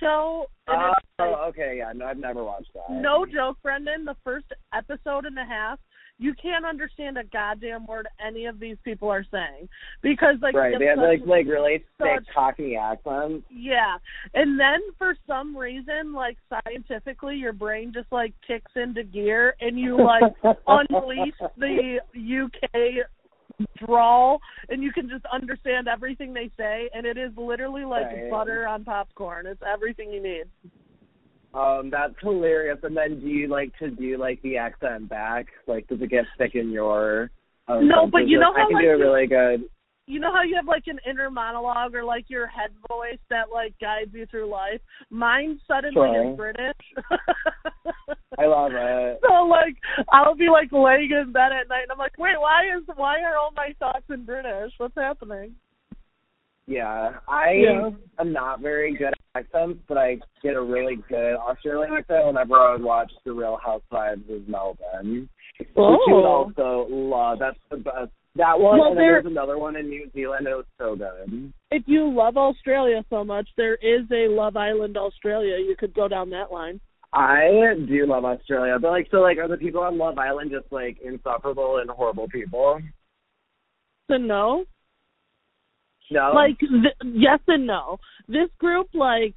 show. 0.00 0.46
Oh, 0.68 0.92
like, 1.18 1.28
okay, 1.48 1.76
yeah, 1.78 1.92
no, 1.94 2.06
I've 2.06 2.18
never 2.18 2.42
watched 2.44 2.72
that. 2.74 2.90
no 2.90 3.24
joke, 3.26 3.56
Brendan. 3.62 4.04
The 4.04 4.16
first 4.24 4.46
episode 4.74 5.24
and 5.26 5.38
a 5.38 5.44
half 5.44 5.78
you 6.18 6.34
can't 6.34 6.64
understand 6.64 7.16
a 7.16 7.24
goddamn 7.24 7.86
word 7.86 8.08
any 8.24 8.46
of 8.46 8.58
these 8.58 8.76
people 8.84 9.08
are 9.08 9.24
saying 9.30 9.68
because 10.02 10.36
like 10.42 10.54
right, 10.54 10.74
they 10.78 10.86
have 10.86 10.98
like 10.98 11.20
like 11.26 11.46
really 11.46 11.84
thick 11.98 12.24
Cockney 12.34 12.76
accents. 12.76 13.44
yeah. 13.50 13.96
And 14.34 14.58
then 14.58 14.80
for 14.98 15.16
some 15.26 15.56
reason, 15.56 16.12
like 16.12 16.36
scientifically, 16.50 17.36
your 17.36 17.52
brain 17.52 17.92
just 17.94 18.10
like 18.10 18.34
kicks 18.46 18.72
into 18.74 19.04
gear 19.04 19.54
and 19.60 19.78
you 19.78 19.96
like 19.96 20.32
unleash 20.66 21.34
the 21.56 21.98
UK 22.16 23.06
drawl 23.76 24.40
and 24.68 24.82
you 24.82 24.92
can 24.92 25.08
just 25.08 25.24
understand 25.32 25.88
everything 25.88 26.32
they 26.32 26.50
say 26.56 26.88
and 26.94 27.04
it 27.04 27.16
is 27.16 27.32
literally 27.36 27.84
like 27.84 28.06
Right. 28.06 28.30
butter 28.30 28.66
on 28.66 28.84
popcorn. 28.84 29.46
It's 29.46 29.62
everything 29.66 30.12
you 30.12 30.22
need. 30.22 30.44
Um, 31.54 31.90
that's 31.90 32.14
hilarious. 32.22 32.78
And 32.82 32.96
then 32.96 33.20
do 33.20 33.26
you 33.26 33.48
like 33.48 33.72
to 33.78 33.90
do 33.90 34.18
like 34.18 34.40
the 34.42 34.56
accent 34.58 35.08
back? 35.08 35.46
Like, 35.66 35.86
does 35.88 36.00
it 36.02 36.10
get 36.10 36.24
thick 36.36 36.54
in 36.54 36.70
your? 36.70 37.30
Um, 37.66 37.88
No, 37.88 38.06
but 38.10 38.28
you 38.28 38.38
know 38.38 38.52
I 38.54 38.60
how, 38.60 38.66
can 38.68 38.74
like, 38.76 38.84
do 38.84 38.88
it 38.90 38.92
really 38.92 39.26
good. 39.26 39.68
You 40.06 40.20
know 40.20 40.32
how 40.32 40.42
you 40.42 40.56
have 40.56 40.66
like 40.66 40.84
an 40.86 40.98
inner 41.08 41.30
monologue 41.30 41.94
or 41.94 42.02
like 42.02 42.24
your 42.28 42.46
head 42.46 42.70
voice 42.88 43.18
that 43.28 43.46
like 43.52 43.74
guides 43.78 44.10
you 44.14 44.24
through 44.26 44.50
life? 44.50 44.80
Mine 45.10 45.60
suddenly 45.68 45.92
Sure. 45.92 46.30
is 46.30 46.36
British. 46.36 46.76
I 48.38 48.46
love 48.46 48.72
it. 48.74 49.20
So 49.28 49.44
like 49.44 49.76
I'll 50.10 50.34
be 50.34 50.48
like 50.48 50.72
laying 50.72 51.10
in 51.10 51.32
bed 51.32 51.52
at 51.52 51.68
night 51.68 51.82
and 51.82 51.92
I'm 51.92 51.98
like, 51.98 52.16
wait, 52.18 52.38
why 52.40 52.64
is 52.74 52.84
why 52.96 53.20
are 53.20 53.36
all 53.36 53.52
my 53.54 53.74
thoughts 53.78 54.04
in 54.08 54.24
British? 54.24 54.72
What's 54.78 54.94
happening? 54.94 55.54
Yeah, 56.68 57.18
I 57.26 57.52
Yeah. 57.52 57.90
am 58.18 58.32
not 58.32 58.60
very 58.60 58.92
good 58.94 59.08
at 59.08 59.14
accents, 59.34 59.80
but 59.88 59.96
I 59.96 60.18
get 60.42 60.54
a 60.54 60.60
really 60.60 60.96
good 61.08 61.34
Australian 61.36 61.94
accent 61.94 62.26
whenever 62.26 62.56
I 62.56 62.72
would 62.72 62.82
watch 62.82 63.10
The 63.24 63.32
Real 63.32 63.56
Housewives 63.56 64.28
of 64.28 64.46
Melbourne. 64.46 65.30
Which 65.58 65.68
you 65.74 65.82
Oh. 65.82 66.24
also 66.24 66.86
love. 66.90 67.38
That's 67.38 67.58
the 67.70 67.78
best. 67.78 68.12
That 68.36 68.60
one, 68.60 68.78
Well, 68.78 68.88
and 68.90 68.98
then 68.98 69.04
there- 69.04 69.12
there's 69.14 69.32
another 69.32 69.56
one 69.58 69.76
in 69.76 69.88
New 69.88 70.10
Zealand. 70.10 70.46
It 70.46 70.54
was 70.54 70.66
so 70.76 70.94
good. 70.94 71.52
If 71.70 71.88
you 71.88 72.08
love 72.08 72.36
Australia 72.36 73.02
so 73.08 73.24
much, 73.24 73.48
there 73.56 73.76
is 73.76 74.02
a 74.12 74.28
Love 74.28 74.56
Island 74.56 74.98
Australia. 74.98 75.56
You 75.56 75.74
could 75.74 75.94
go 75.94 76.06
down 76.06 76.28
that 76.30 76.52
line. 76.52 76.80
I 77.14 77.74
do 77.88 78.04
love 78.04 78.26
Australia, 78.26 78.78
but 78.78 78.90
like, 78.90 79.08
so 79.10 79.22
like, 79.22 79.38
are 79.38 79.48
the 79.48 79.56
people 79.56 79.80
on 79.80 79.96
Love 79.96 80.18
Island 80.18 80.50
just 80.50 80.70
like 80.70 80.98
insufferable 81.00 81.78
and 81.78 81.88
horrible 81.90 82.28
people? 82.28 82.78
So 84.10 84.18
no. 84.18 84.66
No, 86.10 86.32
Like 86.34 86.58
th- 86.58 86.94
yes 87.04 87.40
and 87.48 87.66
no. 87.66 87.98
This 88.28 88.48
group 88.58 88.88
like 88.94 89.34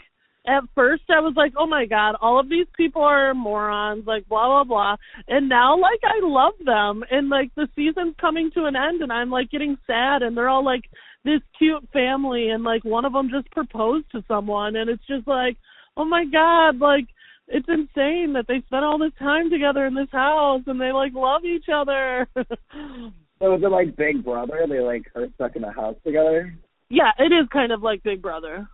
at 0.48 0.64
first 0.74 1.04
I 1.10 1.20
was 1.20 1.34
like, 1.36 1.54
"Oh 1.58 1.68
my 1.68 1.86
god, 1.86 2.16
all 2.22 2.40
of 2.40 2.50
these 2.50 2.68
people 2.76 3.02
are 3.04 3.34
morons," 3.34 4.08
like 4.08 4.28
blah 4.28 4.48
blah 4.48 4.64
blah. 4.64 4.96
And 5.28 5.50
now 5.50 5.78
like 5.78 6.00
I 6.04 6.20
love 6.24 6.54
them 6.64 7.04
and 7.12 7.30
like 7.30 7.54
the 7.56 7.68
season's 7.76 8.16
coming 8.20 8.52
to 8.52 8.66
an 8.66 8.76
end 8.76 9.02
and 9.02 9.12
I'm 9.12 9.30
like 9.30 9.52
getting 9.52 9.78
sad 9.86 10.24
and 10.24 10.36
they're 10.36 10.50
all 10.50 10.66
like 10.66 10.84
this 11.24 11.42
cute 11.58 11.88
family 11.94 12.50
and 12.50 12.64
like 12.64 12.84
one 12.84 13.06
of 13.06 13.14
them 13.14 13.30
just 13.30 13.52
proposed 13.52 14.10
to 14.12 14.24
someone 14.28 14.76
and 14.76 14.90
it's 14.90 15.06
just 15.08 15.28
like, 15.28 15.58
"Oh 15.98 16.06
my 16.06 16.26
god, 16.26 16.80
like 16.80 17.08
it's 17.48 17.68
insane 17.70 18.34
that 18.34 18.46
they 18.48 18.62
spent 18.62 18.86
all 18.86 18.98
this 18.98 19.14
time 19.20 19.50
together 19.50 19.86
in 19.86 19.94
this 19.94 20.12
house 20.12 20.64
and 20.68 20.80
they 20.80 20.92
like 20.92 21.14
love 21.14 21.46
each 21.46 21.66
other." 21.74 22.28
so 23.42 23.56
is 23.56 23.64
it 23.64 23.72
like 23.72 23.96
Big 23.96 24.24
Brother? 24.24 24.66
They 24.70 24.80
like 24.80 25.04
are 25.16 25.28
stuck 25.36 25.56
in 25.56 25.64
a 25.64 25.72
house 25.72 25.96
together. 26.06 26.56
yeah, 26.90 27.12
it 27.18 27.34
is 27.34 27.48
kind 27.52 27.72
of 27.72 27.82
like 27.82 28.04
Big 28.04 28.22
Brother. 28.22 28.68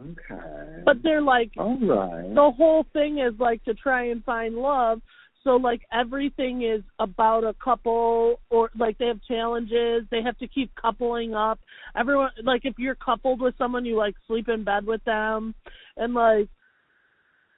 Okay. 0.00 0.82
But 0.84 0.96
they're 1.02 1.22
like 1.22 1.52
all 1.56 1.78
right. 1.80 2.34
the 2.34 2.50
whole 2.56 2.84
thing 2.92 3.18
is 3.18 3.38
like 3.38 3.62
to 3.64 3.74
try 3.74 4.10
and 4.10 4.24
find 4.24 4.56
love 4.56 5.00
so 5.44 5.50
like 5.56 5.82
everything 5.92 6.62
is 6.62 6.82
about 6.98 7.44
a 7.44 7.54
couple 7.62 8.40
or 8.50 8.70
like 8.78 8.98
they 8.98 9.06
have 9.06 9.20
challenges 9.26 10.04
they 10.10 10.22
have 10.22 10.36
to 10.38 10.48
keep 10.48 10.70
coupling 10.74 11.34
up 11.34 11.58
everyone 11.96 12.30
like 12.44 12.62
if 12.64 12.74
you're 12.78 12.94
coupled 12.94 13.40
with 13.40 13.54
someone 13.58 13.84
you 13.84 13.96
like 13.96 14.14
sleep 14.26 14.48
in 14.48 14.64
bed 14.64 14.86
with 14.86 15.02
them 15.04 15.54
and 15.96 16.14
like 16.14 16.48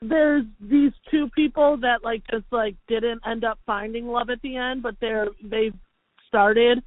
there's 0.08 0.44
these 0.60 0.92
two 1.10 1.28
people 1.34 1.76
that 1.80 2.02
like 2.04 2.22
just 2.30 2.44
like 2.50 2.74
didn't 2.88 3.20
end 3.26 3.44
up 3.44 3.58
finding 3.66 4.06
love 4.08 4.30
at 4.30 4.40
the 4.42 4.56
end 4.56 4.82
but 4.82 4.94
they're 5.00 5.28
they've 5.42 5.74
started 6.28 6.82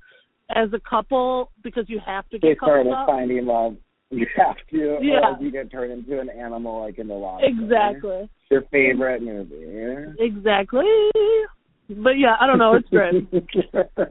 as 0.55 0.69
a 0.73 0.79
couple 0.89 1.51
because 1.63 1.85
you 1.87 1.99
have 2.05 2.27
to 2.29 2.37
they 2.41 2.49
get 2.49 2.59
coupled 2.59 2.85
started 2.85 2.93
up 2.93 3.07
finding 3.07 3.45
love. 3.45 3.75
You 4.09 4.25
have 4.37 4.55
to, 4.71 4.99
Yeah. 5.01 5.35
you 5.41 5.51
get 5.51 5.69
turned 5.69 5.91
into 5.91 6.21
an 6.21 6.29
animal 6.29 6.79
like 6.81 6.97
in 6.97 7.07
the 7.09 7.13
lobster. 7.13 7.47
exactly 7.47 8.29
Your 8.49 8.61
favorite 8.71 9.21
movie. 9.21 10.13
exactly 10.19 10.85
but 11.89 12.17
yeah 12.17 12.35
i 12.39 12.47
don't 12.47 12.57
know 12.57 12.75
it's 12.75 12.89
great 12.89 13.27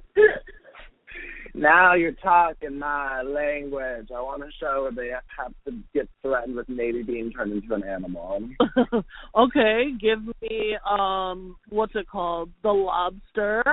now 1.56 1.94
you're 1.94 2.12
talking 2.12 2.78
my 2.78 3.22
language. 3.22 4.08
I 4.14 4.20
want 4.20 4.42
to 4.42 4.50
show 4.60 4.82
where 4.82 4.92
they 4.92 5.10
have 5.36 5.52
to 5.66 5.72
get 5.94 6.08
threatened 6.22 6.56
with 6.56 6.68
maybe 6.68 7.02
being 7.02 7.32
turned 7.32 7.52
into 7.52 7.74
an 7.74 7.82
animal. 7.82 8.48
okay, 9.36 9.84
give 10.00 10.20
me 10.42 10.76
um 10.88 11.56
what's 11.70 11.94
it 11.94 12.08
called? 12.08 12.50
The 12.62 12.70
lobster. 12.70 13.64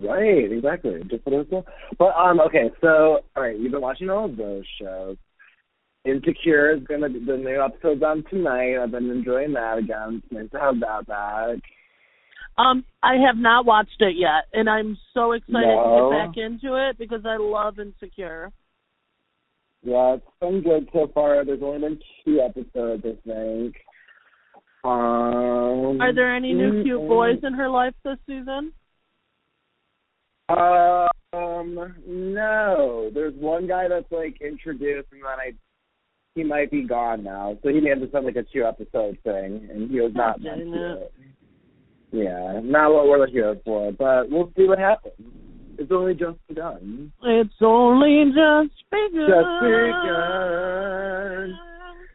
Right, 0.00 0.50
exactly. 0.50 1.02
Just 1.08 1.24
what 1.24 1.34
it 1.34 1.52
was. 1.52 1.64
But 1.98 2.16
um, 2.16 2.40
okay, 2.40 2.70
so 2.80 3.20
all 3.36 3.42
right, 3.42 3.58
you've 3.58 3.72
been 3.72 3.80
watching 3.80 4.10
all 4.10 4.24
of 4.24 4.36
those 4.36 4.64
shows. 4.80 5.16
Insecure 6.04 6.74
is 6.74 6.82
gonna 6.82 7.08
be 7.08 7.24
the 7.24 7.36
new 7.36 7.62
episode's 7.62 8.02
on 8.02 8.24
tonight. 8.28 8.82
I've 8.82 8.90
been 8.90 9.10
enjoying 9.10 9.52
that 9.52 9.78
again. 9.78 10.20
It's 10.24 10.32
nice 10.32 10.50
to 10.50 10.58
have 10.58 10.80
that 10.80 11.06
back. 11.06 11.58
Um, 12.56 12.84
I 13.02 13.14
have 13.26 13.36
not 13.36 13.66
watched 13.66 14.00
it 14.00 14.16
yet, 14.16 14.44
and 14.52 14.68
I'm 14.70 14.96
so 15.12 15.32
excited 15.32 15.66
No. 15.66 16.10
to 16.10 16.16
get 16.16 16.26
back 16.26 16.36
into 16.36 16.76
it 16.88 16.98
because 16.98 17.22
I 17.26 17.36
love 17.36 17.78
Insecure. 17.78 18.52
Yeah, 19.82 20.14
it's 20.14 20.24
been 20.40 20.62
good 20.62 20.88
so 20.92 21.10
far. 21.12 21.44
There's 21.44 21.62
only 21.62 21.80
been 21.80 22.00
two 22.24 22.40
episodes, 22.40 23.04
I 23.04 23.16
think. 23.26 23.76
Um, 24.84 26.00
Are 26.00 26.14
there 26.14 26.34
any 26.34 26.52
new 26.52 26.82
cute 26.84 27.00
mm, 27.00 27.08
boys 27.08 27.38
in 27.42 27.54
her 27.54 27.68
life 27.68 27.94
this 28.04 28.18
season? 28.26 28.72
Um, 30.48 31.94
no. 32.06 33.10
There's 33.12 33.34
one 33.34 33.66
guy 33.66 33.88
that's 33.88 34.10
like 34.12 34.40
introduced, 34.40 35.08
and 35.12 35.22
then 35.22 35.40
I, 35.40 35.52
he 36.34 36.44
might 36.44 36.70
be 36.70 36.86
gone 36.86 37.24
now. 37.24 37.58
So 37.62 37.70
he 37.70 37.80
may 37.80 37.90
have 37.90 38.00
just 38.00 38.12
done 38.12 38.24
like 38.26 38.36
a 38.36 38.42
two 38.42 38.64
episode 38.64 39.18
thing, 39.24 39.68
and 39.70 39.90
he 39.90 40.00
was 40.00 40.12
not 40.14 40.42
Dang 40.42 40.70
meant 40.70 40.72
to. 40.74 40.92
it. 41.02 41.12
Yeah, 42.14 42.60
not 42.62 42.94
what 42.94 43.08
we're 43.08 43.26
here 43.26 43.56
for, 43.64 43.90
but 43.90 44.30
we'll 44.30 44.52
see 44.56 44.68
what 44.68 44.78
happens. 44.78 45.14
It's 45.76 45.90
only 45.90 46.14
just 46.14 46.38
begun. 46.46 47.12
It's 47.24 47.52
only 47.60 48.26
just 48.26 48.70
begun. 48.88 49.26
Just 49.26 49.60
begun. 49.60 51.58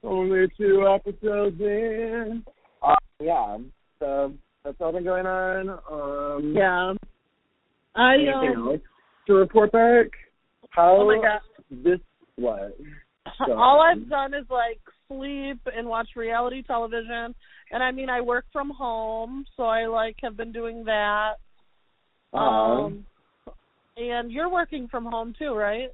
Only 0.01 0.47
two 0.57 0.87
episodes 0.87 1.59
in. 1.59 2.45
Uh, 2.81 2.95
yeah, 3.19 3.57
so 3.99 4.33
that's 4.63 4.77
all 4.79 4.93
been 4.93 5.03
going 5.03 5.25
on. 5.25 5.69
Um, 5.91 6.53
Yeah. 6.55 6.93
I 7.93 8.13
Anything 8.13 8.55
um, 8.55 8.67
else 8.69 8.81
to 9.27 9.33
report 9.33 9.73
back? 9.73 10.05
How 10.69 10.95
oh 11.01 11.07
my 11.07 11.21
god. 11.21 11.41
this 11.83 11.99
what? 12.37 12.77
So- 13.45 13.51
all 13.51 13.81
I've 13.81 14.07
done 14.09 14.33
is 14.33 14.45
like 14.49 14.79
sleep 15.11 15.59
and 15.75 15.87
watch 15.87 16.09
reality 16.15 16.63
television. 16.63 17.33
And 17.71 17.83
I 17.83 17.91
mean 17.91 18.09
I 18.09 18.21
work 18.21 18.45
from 18.53 18.69
home, 18.69 19.45
so 19.57 19.63
I 19.63 19.87
like 19.87 20.15
have 20.21 20.37
been 20.37 20.51
doing 20.51 20.83
that. 20.85 21.33
Um, 22.33 22.43
Um 22.43 23.05
and 23.97 24.31
you're 24.31 24.49
working 24.49 24.87
from 24.87 25.05
home 25.05 25.33
too, 25.37 25.53
right? 25.53 25.89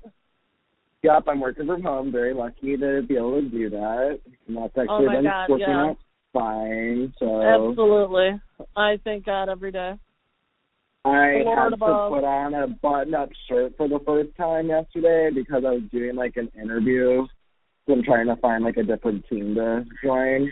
yep, 1.06 1.24
I'm 1.28 1.40
working 1.40 1.68
from 1.68 1.84
home. 1.84 2.12
Very 2.12 2.34
lucky 2.34 2.76
to 2.78 3.02
be 3.08 3.16
able 3.16 3.42
to 3.42 3.50
do 3.50 3.70
that. 3.70 4.20
And 4.48 4.58
that's 4.58 4.78
actually 4.78 5.08
Oh 5.08 5.12
been 5.12 5.24
God, 5.24 5.50
working 5.50 5.66
yeah. 5.68 5.86
out 5.86 5.98
fine. 6.34 7.14
So 7.20 7.42
Absolutely. 7.42 8.42
I 8.76 9.00
thank 9.04 9.26
God 9.26 9.50
every 9.50 9.72
day. 9.72 9.94
I 11.06 11.44
Lord 11.46 11.58
had 11.58 11.70
to 11.70 11.78
put 11.78 12.24
on 12.24 12.54
a 12.56 12.68
button-up 12.68 13.30
shirt 13.48 13.74
for 13.78 13.88
the 13.88 14.00
first 14.06 14.36
time 14.36 14.70
yesterday 14.70 15.30
because 15.34 15.64
I 15.66 15.72
was 15.72 15.84
doing 15.92 16.16
like 16.16 16.36
an 16.36 16.52
interview. 16.60 17.28
I'm 17.90 18.04
trying 18.04 18.28
to 18.28 18.36
find 18.38 18.64
like 18.64 18.78
a 18.78 18.84
different 18.84 19.26
team 19.28 19.56
to 19.56 19.86
join. 20.04 20.52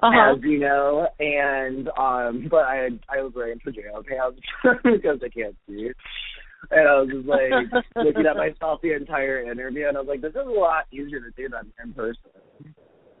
Uh-huh. 0.00 0.36
as 0.36 0.42
you 0.44 0.60
know, 0.60 1.08
and 1.18 1.88
um 1.98 2.46
but 2.48 2.64
I 2.64 2.88
I 3.08 3.20
was 3.20 3.32
wearing 3.34 3.58
pajama 3.58 4.02
pants 4.04 4.38
because 4.84 5.18
I 5.24 5.28
can't 5.28 5.56
see. 5.66 5.90
And 6.70 6.88
I 6.88 7.00
was 7.00 7.08
just 7.12 7.26
like 7.26 7.84
looking 7.96 8.26
at 8.26 8.36
myself 8.36 8.80
the 8.80 8.94
entire 8.94 9.50
interview 9.50 9.88
and 9.88 9.96
I 9.96 10.00
was 10.00 10.08
like, 10.08 10.20
This 10.20 10.30
is 10.30 10.46
a 10.46 10.50
lot 10.50 10.84
easier 10.92 11.20
to 11.20 11.30
do 11.36 11.48
than 11.48 11.72
in 11.82 11.94
person. 11.94 12.30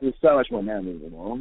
It's 0.00 0.16
so 0.22 0.36
much 0.36 0.48
more 0.52 0.62
manageable. 0.62 1.40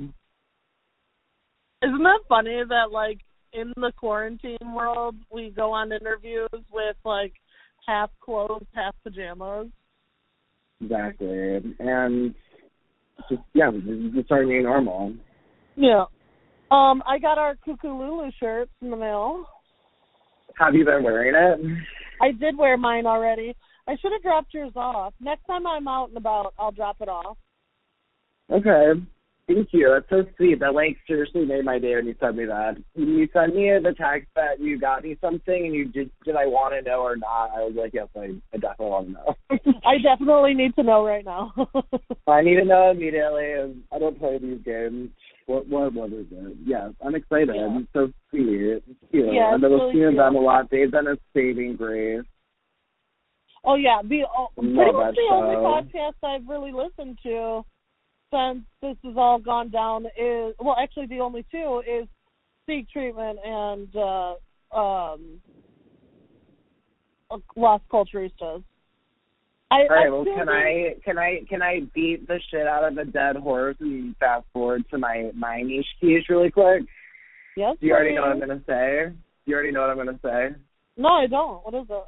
Isn't 1.83 2.03
that 2.03 2.19
funny 2.27 2.63
that 2.67 2.91
like 2.91 3.19
in 3.53 3.73
the 3.75 3.91
quarantine 3.95 4.73
world 4.73 5.15
we 5.31 5.51
go 5.51 5.71
on 5.71 5.91
interviews 5.91 6.49
with 6.71 6.95
like 7.05 7.33
half 7.87 8.09
clothes, 8.19 8.65
half 8.73 8.95
pajamas? 9.03 9.67
Exactly. 10.81 11.75
And 11.79 12.35
just 13.29 13.41
yeah, 13.53 13.71
just 14.13 14.31
our 14.31 14.43
new 14.43 14.63
normal. 14.63 15.13
Yeah. 15.75 16.05
Um, 16.69 17.01
I 17.07 17.17
got 17.19 17.37
our 17.37 17.55
Cuckoo 17.63 17.97
Lulu 17.97 18.29
shirts 18.39 18.71
in 18.81 18.89
the 18.89 18.97
mail. 18.97 19.45
Have 20.59 20.75
you 20.75 20.85
been 20.85 21.03
wearing 21.03 21.33
it? 21.35 21.77
I 22.21 22.31
did 22.31 22.57
wear 22.57 22.77
mine 22.77 23.05
already. 23.05 23.55
I 23.87 23.95
should 24.01 24.11
have 24.11 24.21
dropped 24.21 24.53
yours 24.53 24.73
off. 24.75 25.13
Next 25.21 25.45
time 25.45 25.65
I'm 25.65 25.87
out 25.87 26.09
and 26.09 26.17
about, 26.17 26.53
I'll 26.59 26.71
drop 26.71 26.97
it 26.99 27.07
off. 27.07 27.37
Okay. 28.51 28.99
Thank 29.47 29.69
you. 29.71 29.89
That's 29.93 30.09
so 30.09 30.29
sweet. 30.35 30.59
That 30.59 30.73
like 30.73 30.97
seriously 31.07 31.45
made 31.45 31.63
my 31.63 31.79
day 31.79 31.95
when 31.95 32.05
you 32.05 32.15
sent 32.19 32.35
me 32.35 32.45
that. 32.45 32.75
When 32.95 33.07
you 33.07 33.29
sent 33.31 33.55
me 33.55 33.71
the 33.81 33.95
text 33.97 34.27
that 34.35 34.59
you 34.59 34.77
got 34.77 35.03
me 35.03 35.17
something 35.21 35.65
and 35.65 35.73
you 35.73 35.85
did 35.85 36.11
did 36.25 36.35
I 36.35 36.47
want 36.47 36.73
to 36.73 36.81
know 36.81 36.99
or 36.99 37.15
not, 37.15 37.51
I 37.55 37.63
was 37.63 37.73
like, 37.77 37.93
Yes, 37.93 38.07
I, 38.15 38.35
I 38.53 38.57
definitely 38.57 38.85
want 38.87 39.07
to 39.07 39.13
know. 39.13 39.35
I 39.85 39.97
definitely 40.03 40.53
need 40.53 40.75
to 40.75 40.83
know 40.83 41.05
right 41.05 41.23
now. 41.23 41.53
I 42.27 42.41
need 42.41 42.57
to 42.57 42.65
know 42.65 42.91
immediately 42.91 43.53
and 43.53 43.83
I 43.93 43.99
don't 43.99 44.19
play 44.19 44.37
these 44.37 44.59
games. 44.65 45.11
What 45.45 45.65
what 45.69 45.93
what 45.93 46.11
is 46.11 46.25
it? 46.29 46.57
Yes, 46.65 46.91
I'm 47.01 47.15
excited. 47.15 47.55
Yeah. 47.55 47.79
It's 47.79 47.87
so 47.93 48.11
sweet. 48.29 48.83
It's 48.83 48.85
cute. 49.11 49.33
Yeah, 49.33 49.53
I've 49.53 49.61
really 49.61 49.93
to 49.93 50.17
them 50.17 50.35
a 50.35 50.39
lot. 50.39 50.69
They've 50.69 50.91
been 50.91 51.07
a 51.07 51.15
saving 51.33 51.77
grace. 51.77 52.25
oh 53.63 53.75
yeah, 53.75 54.01
the 54.03 54.23
oh, 54.37 54.47
pretty 54.57 54.91
much 54.91 55.15
the 55.15 55.33
only 55.33 55.55
show. 55.55 55.63
podcast 55.63 56.27
I've 56.27 56.49
really 56.49 56.73
listened 56.73 57.17
to 57.23 57.63
since 58.31 58.63
this 58.81 58.95
has 59.03 59.15
all 59.17 59.39
gone 59.39 59.69
down 59.69 60.05
is 60.05 60.53
well, 60.59 60.75
actually 60.81 61.07
the 61.07 61.19
only 61.19 61.45
two 61.51 61.81
is 61.87 62.07
Seek 62.65 62.89
Treatment 62.89 63.39
and 63.43 63.95
uh 63.95 64.35
um 64.77 65.41
Las 67.55 67.81
Culturistas. 67.91 68.63
I, 69.69 69.81
All 69.81 69.87
right, 69.89 70.07
I 70.07 70.09
well, 70.09 70.23
can 70.23 70.47
I 70.47 70.95
can 71.03 71.17
I 71.17 71.41
can 71.49 71.61
I 71.61 71.81
beat 71.93 72.27
the 72.27 72.39
shit 72.49 72.67
out 72.67 72.85
of 72.85 72.97
a 72.97 73.05
dead 73.05 73.35
horse 73.35 73.75
and 73.81 74.15
fast 74.17 74.45
forward 74.53 74.83
to 74.91 74.97
my 74.97 75.31
my 75.35 75.61
niche 75.61 75.85
quiche 75.99 76.29
really 76.29 76.51
quick? 76.51 76.83
Yes. 77.57 77.75
Do 77.79 77.87
you 77.87 77.93
already 77.93 78.15
know 78.15 78.21
what. 78.21 78.31
I'm 78.31 78.39
gonna 78.39 78.61
say? 78.65 79.09
Do 79.09 79.51
you 79.51 79.55
already 79.55 79.71
know 79.71 79.81
what 79.81 79.89
I'm 79.89 79.97
gonna 79.97 80.19
say? 80.23 80.55
No, 80.95 81.09
I 81.09 81.27
don't. 81.27 81.65
What 81.65 81.73
is 81.73 81.87
it? 81.89 82.03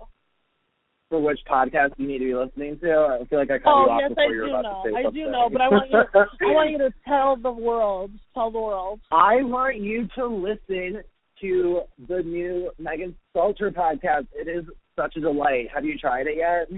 For 1.10 1.20
which 1.20 1.40
podcast 1.50 1.94
you 1.98 2.08
need 2.08 2.20
to 2.20 2.26
be 2.26 2.36
listening 2.36 2.78
to? 2.82 3.20
I 3.22 3.26
feel 3.26 3.40
like 3.40 3.50
I 3.50 3.58
cut 3.58 3.68
Oh 3.68 3.86
you 3.86 3.92
off 3.92 4.02
yes, 4.02 4.10
before 4.10 4.24
I 4.24 4.28
you 4.28 4.40
were 4.42 4.46
do 4.46 4.50
about 4.52 4.62
know. 4.62 4.84
to 4.84 4.90
say 4.90 4.96
I 5.00 5.04
something. 5.04 5.24
do 5.26 5.32
know, 5.32 5.50
but 5.52 5.62
I 5.62 5.68
want 5.70 5.90
you. 5.92 6.00
To, 6.00 6.20
I 6.46 6.46
want 6.54 6.72
you 6.72 6.78
to 6.78 6.94
tell 7.08 7.36
the 7.36 7.52
world. 7.52 8.12
Tell 8.36 8.52
the 8.52 8.60
world. 8.60 9.00
I 9.12 9.42
want 9.42 9.78
you 9.78 10.08
to 10.16 10.28
listen 10.28 11.02
to 11.42 11.82
the 12.08 12.22
new 12.22 12.70
Megan 12.78 13.16
Stalter 13.36 13.72
podcast. 13.74 14.28
It 14.34 14.48
is 14.48 14.66
such 14.96 15.16
a 15.16 15.20
delight. 15.22 15.70
Have 15.74 15.84
you 15.84 15.98
tried 15.98 16.28
it 16.28 16.38
yet? 16.38 16.70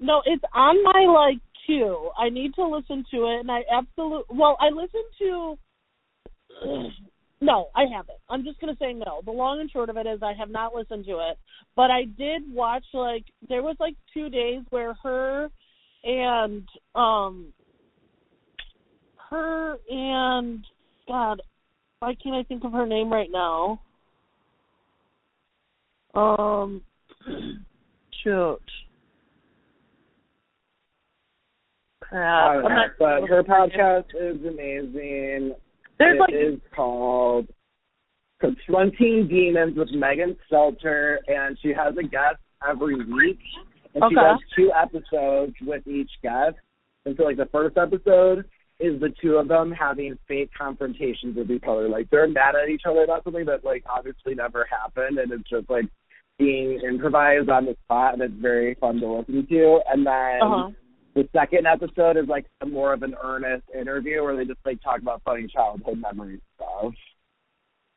No, 0.00 0.22
it's 0.24 0.44
on 0.54 0.82
my 0.82 1.04
like 1.12 1.38
queue. 1.66 2.10
I 2.18 2.30
need 2.30 2.54
to 2.54 2.66
listen 2.66 3.04
to 3.10 3.16
it, 3.26 3.40
and 3.40 3.50
I 3.50 3.60
absolutely. 3.70 4.36
Well, 4.38 4.56
I 4.58 4.68
listened 4.70 5.04
to. 5.18 5.58
No, 7.40 7.68
I 7.74 7.84
haven't. 7.84 8.18
I'm 8.30 8.44
just 8.44 8.60
gonna 8.60 8.76
say 8.80 8.92
no. 8.94 9.20
The 9.24 9.30
long 9.30 9.60
and 9.60 9.70
short 9.70 9.90
of 9.90 9.96
it 9.96 10.06
is 10.06 10.22
I 10.22 10.32
have 10.32 10.48
not 10.50 10.74
listened 10.74 11.04
to 11.06 11.18
it, 11.30 11.38
but 11.74 11.90
I 11.90 12.04
did 12.04 12.42
watch 12.52 12.84
like 12.94 13.24
there 13.48 13.62
was 13.62 13.76
like 13.78 13.94
two 14.14 14.30
days 14.30 14.62
where 14.70 14.94
her 15.02 15.50
and 16.02 16.66
um 16.94 17.52
her 19.30 19.76
and 19.90 20.64
God, 21.08 21.42
why 21.98 22.14
can't 22.22 22.36
I 22.36 22.42
think 22.44 22.64
of 22.64 22.72
her 22.72 22.86
name 22.86 23.12
right 23.12 23.30
now? 23.30 23.80
Um, 26.14 26.82
shoot. 28.24 28.58
Crap. 32.00 32.50
I 32.50 32.52
don't 32.54 32.62
know, 32.62 32.68
not- 32.68 32.90
but 32.98 33.28
her 33.28 33.42
podcast 33.42 34.04
is 34.18 34.44
amazing. 34.46 35.54
There's 35.98 36.16
It 36.16 36.20
like 36.20 36.34
is 36.34 36.60
called 36.74 37.48
Confronting 38.40 39.28
Demons 39.28 39.76
with 39.76 39.90
Megan 39.92 40.36
Stalter, 40.50 41.16
and 41.26 41.58
she 41.62 41.68
has 41.68 41.96
a 41.98 42.02
guest 42.02 42.36
every 42.68 42.96
week. 42.96 43.38
And 43.94 44.04
she 44.10 44.14
does 44.14 44.38
two 44.54 44.70
episodes 44.74 45.54
with 45.62 45.86
each 45.86 46.10
guest. 46.22 46.56
And 47.06 47.16
so, 47.16 47.24
like, 47.24 47.38
the 47.38 47.46
first 47.46 47.78
episode 47.78 48.44
is 48.78 49.00
the 49.00 49.08
two 49.22 49.36
of 49.36 49.48
them 49.48 49.72
having 49.72 50.18
fake 50.28 50.50
confrontations 50.56 51.34
with 51.34 51.50
each 51.50 51.64
other. 51.66 51.88
Like, 51.88 52.10
they're 52.10 52.28
mad 52.28 52.54
at 52.62 52.68
each 52.68 52.82
other 52.86 53.04
about 53.04 53.24
something 53.24 53.46
that, 53.46 53.64
like, 53.64 53.84
obviously 53.88 54.34
never 54.34 54.66
happened, 54.70 55.18
and 55.18 55.32
it's 55.32 55.48
just, 55.48 55.70
like, 55.70 55.86
being 56.38 56.80
improvised 56.86 57.48
on 57.48 57.64
the 57.64 57.74
spot, 57.84 58.12
and 58.12 58.22
it's 58.22 58.34
very 58.34 58.74
fun 58.74 59.00
to 59.00 59.06
listen 59.06 59.46
to. 59.46 59.80
And 59.90 60.06
then 60.06 60.42
uh-huh. 60.42 60.70
The 61.16 61.26
second 61.32 61.66
episode 61.66 62.18
is 62.18 62.28
like 62.28 62.44
more 62.64 62.92
of 62.92 63.02
an 63.02 63.14
earnest 63.24 63.64
interview 63.74 64.22
where 64.22 64.36
they 64.36 64.44
just 64.44 64.60
like 64.66 64.80
talk 64.82 65.00
about 65.00 65.22
funny 65.24 65.48
childhood 65.48 65.98
memories 65.98 66.40
and 66.60 66.92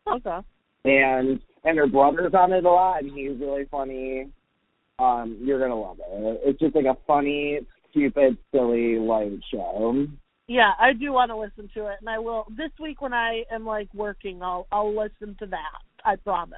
stuff. 0.08 0.16
Okay. 0.16 0.48
And 0.86 1.40
and 1.66 1.78
her 1.78 1.86
brother's 1.86 2.34
on 2.34 2.54
it 2.54 2.64
a 2.64 2.70
lot 2.70 3.04
and 3.04 3.12
he's 3.12 3.38
really 3.40 3.66
funny. 3.70 4.30
Um, 5.00 5.38
you're 5.42 5.60
gonna 5.60 5.80
love 5.80 6.00
it. 6.00 6.42
It's 6.46 6.60
just 6.60 6.76
like 6.76 6.86
a 6.86 6.98
funny, 7.06 7.60
stupid, 7.92 8.38
silly 8.54 8.98
light 8.98 9.40
show. 9.52 10.08
Yeah, 10.48 10.72
I 10.80 10.94
do 10.94 11.12
want 11.12 11.30
to 11.30 11.38
listen 11.38 11.70
to 11.76 11.88
it, 11.88 11.98
and 12.00 12.10
I 12.10 12.20
will 12.20 12.46
this 12.58 12.72
week 12.82 13.02
when 13.02 13.14
I 13.14 13.44
am 13.52 13.66
like 13.66 13.94
working. 13.94 14.42
I'll 14.42 14.66
I'll 14.72 14.98
listen 14.98 15.36
to 15.40 15.46
that. 15.48 15.80
I 16.06 16.16
promise. 16.16 16.58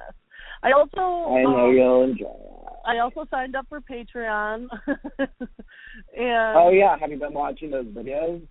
I 0.62 0.70
also 0.72 1.30
I 1.30 1.42
know 1.42 1.68
um, 1.68 1.74
you'll 1.74 2.04
enjoy 2.04 2.26
it. 2.26 2.61
I 2.86 2.98
also 2.98 3.26
signed 3.30 3.56
up 3.56 3.66
for 3.68 3.80
Patreon. 3.80 4.66
and 4.86 6.56
Oh 6.56 6.70
yeah, 6.70 6.96
have 6.98 7.10
you 7.10 7.18
been 7.18 7.34
watching 7.34 7.70
those 7.70 7.86
videos? 7.86 8.42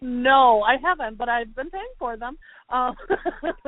no, 0.00 0.62
I 0.62 0.76
haven't, 0.82 1.16
but 1.16 1.30
I've 1.30 1.54
been 1.56 1.70
paying 1.70 1.84
for 1.98 2.16
them. 2.16 2.36
Um, 2.68 2.94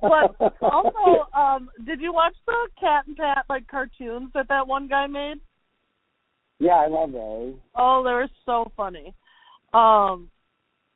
but 0.00 0.34
also, 0.62 1.26
um, 1.36 1.68
did 1.84 2.00
you 2.00 2.12
watch 2.12 2.34
the 2.46 2.68
Cat 2.80 3.06
and 3.06 3.16
Pat 3.16 3.44
like 3.50 3.66
cartoons 3.68 4.30
that 4.34 4.48
that 4.48 4.66
one 4.66 4.88
guy 4.88 5.06
made? 5.06 5.40
Yeah, 6.58 6.76
I 6.76 6.86
love 6.86 7.12
those. 7.12 7.54
Oh, 7.76 8.02
they 8.04 8.12
were 8.12 8.28
so 8.46 8.70
funny. 8.76 9.14
Um, 9.74 10.30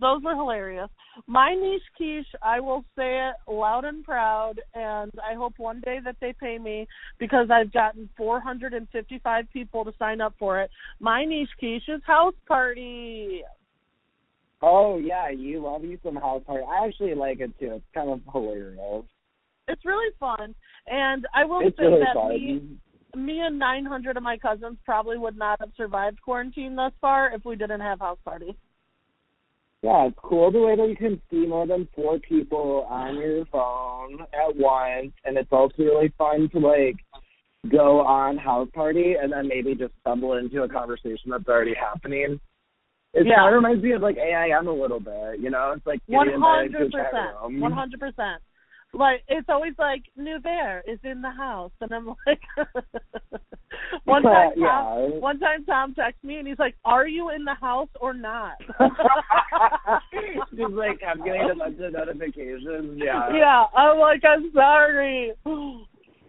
those 0.01 0.23
were 0.23 0.35
hilarious. 0.35 0.89
My 1.27 1.55
niche 1.55 1.83
quiche, 1.97 2.27
I 2.43 2.61
will 2.61 2.85
say 2.97 3.29
it 3.29 3.35
loud 3.51 3.85
and 3.85 4.05
proud, 4.05 4.61
and 4.75 5.11
I 5.19 5.35
hope 5.35 5.55
one 5.57 5.81
day 5.81 5.99
that 6.05 6.17
they 6.21 6.33
pay 6.33 6.59
me 6.59 6.87
because 7.19 7.49
I've 7.51 7.73
gotten 7.73 8.09
455 8.17 9.47
people 9.53 9.85
to 9.85 9.93
sign 9.99 10.21
up 10.21 10.35
for 10.39 10.61
it. 10.61 10.71
My 11.01 11.25
niche 11.25 11.51
quiche 11.59 11.89
is 11.89 12.01
House 12.07 12.35
Party. 12.47 13.43
Oh 14.61 14.99
yeah, 14.99 15.31
you 15.31 15.63
love 15.63 15.85
you 15.85 15.99
some 16.03 16.17
house 16.17 16.43
party. 16.45 16.65
I 16.69 16.87
actually 16.87 17.15
like 17.15 17.41
it 17.41 17.57
too. 17.61 17.75
It's 17.75 17.85
kind 17.95 18.11
of 18.11 18.21
hilarious. 18.33 19.05
It's 19.69 19.85
really 19.85 20.13
fun, 20.19 20.55
and 20.87 21.27
I 21.35 21.45
will 21.45 21.61
It's 21.61 21.77
say 21.77 21.85
really 21.85 22.01
that 22.01 22.15
fun. 22.15 22.29
me, 22.31 22.63
me 23.17 23.41
and 23.41 23.59
900 23.59 24.17
of 24.17 24.23
my 24.23 24.37
cousins 24.37 24.77
probably 24.85 25.17
would 25.19 25.37
not 25.37 25.61
have 25.61 25.71
survived 25.77 26.21
quarantine 26.23 26.75
thus 26.75 26.93
far 27.01 27.33
if 27.33 27.45
we 27.45 27.55
didn't 27.55 27.81
have 27.81 28.01
House 28.01 28.19
Party. 28.25 28.57
Yeah, 29.83 30.07
it's 30.07 30.17
cool 30.23 30.51
the 30.51 30.59
way 30.61 30.75
that 30.75 30.88
you 30.88 30.97
can 30.97 31.21
see 31.31 31.47
more 31.47 31.67
than 31.67 31.87
four 31.95 32.19
people 32.19 32.85
on 32.91 33.17
your 33.17 33.45
phone 33.47 34.21
at 34.23 34.57
once, 34.57 35.12
and 35.25 35.37
it's 35.37 35.53
also 35.53 35.75
really 35.79 36.12
fun 36.19 36.49
to 36.51 36.59
like 36.59 36.97
go 37.71 38.01
on 38.01 38.37
house 38.38 38.69
party 38.75 39.14
and 39.21 39.33
then 39.33 39.47
maybe 39.47 39.75
just 39.75 39.93
stumble 40.01 40.35
into 40.35 40.62
a 40.62 40.69
conversation 40.69 41.31
that's 41.31 41.47
already 41.49 41.75
happening. 41.75 42.41
It 43.14 43.27
Yeah. 43.27 43.37
kind 43.37 43.49
of 43.49 43.62
reminds 43.62 43.83
me 43.83 43.93
of 43.93 44.03
like 44.03 44.17
AIM 44.17 44.67
a 44.67 44.73
little 44.73 45.01
bit, 45.01 45.41
you 45.41 45.51
know? 45.51 45.73
It's 45.77 45.87
like 45.87 46.05
to 46.07 46.12
hundred 46.12 46.91
percent. 46.93 47.61
One 47.61 47.73
hundred 47.73 48.01
percent. 48.01 48.43
Like 48.94 49.22
it's 49.29 49.48
always 49.48 49.74
like 49.79 50.03
new 50.16 50.38
bear 50.40 50.83
is 50.87 50.98
in 51.05 51.20
the 51.20 51.31
house, 51.31 51.72
and 51.81 51.92
I'm 51.92 52.07
like, 52.27 52.40
one 54.05 54.22
time 54.22 54.51
Tom, 54.55 54.62
Yeah. 54.62 55.18
one 55.18 55.38
time 55.38 55.64
Tom 55.66 55.94
texts 55.94 56.24
me 56.24 56.37
and 56.38 56.48
he's 56.48 56.59
like, 56.59 56.74
"Are 56.85 57.07
you 57.07 57.29
in 57.31 57.44
the 57.44 57.55
house 57.55 57.90
or 58.01 58.14
not?" 58.14 58.57
She's 60.51 60.61
like, 60.70 61.01
I'm 61.07 61.22
getting 61.22 61.51
a 61.51 61.55
bunch 61.55 61.79
of 61.81 61.92
notifications. 61.92 62.98
Yeah. 63.03 63.29
yeah, 63.35 63.64
I'm 63.77 63.98
like, 63.98 64.22
I'm 64.24 64.51
sorry. 64.55 65.33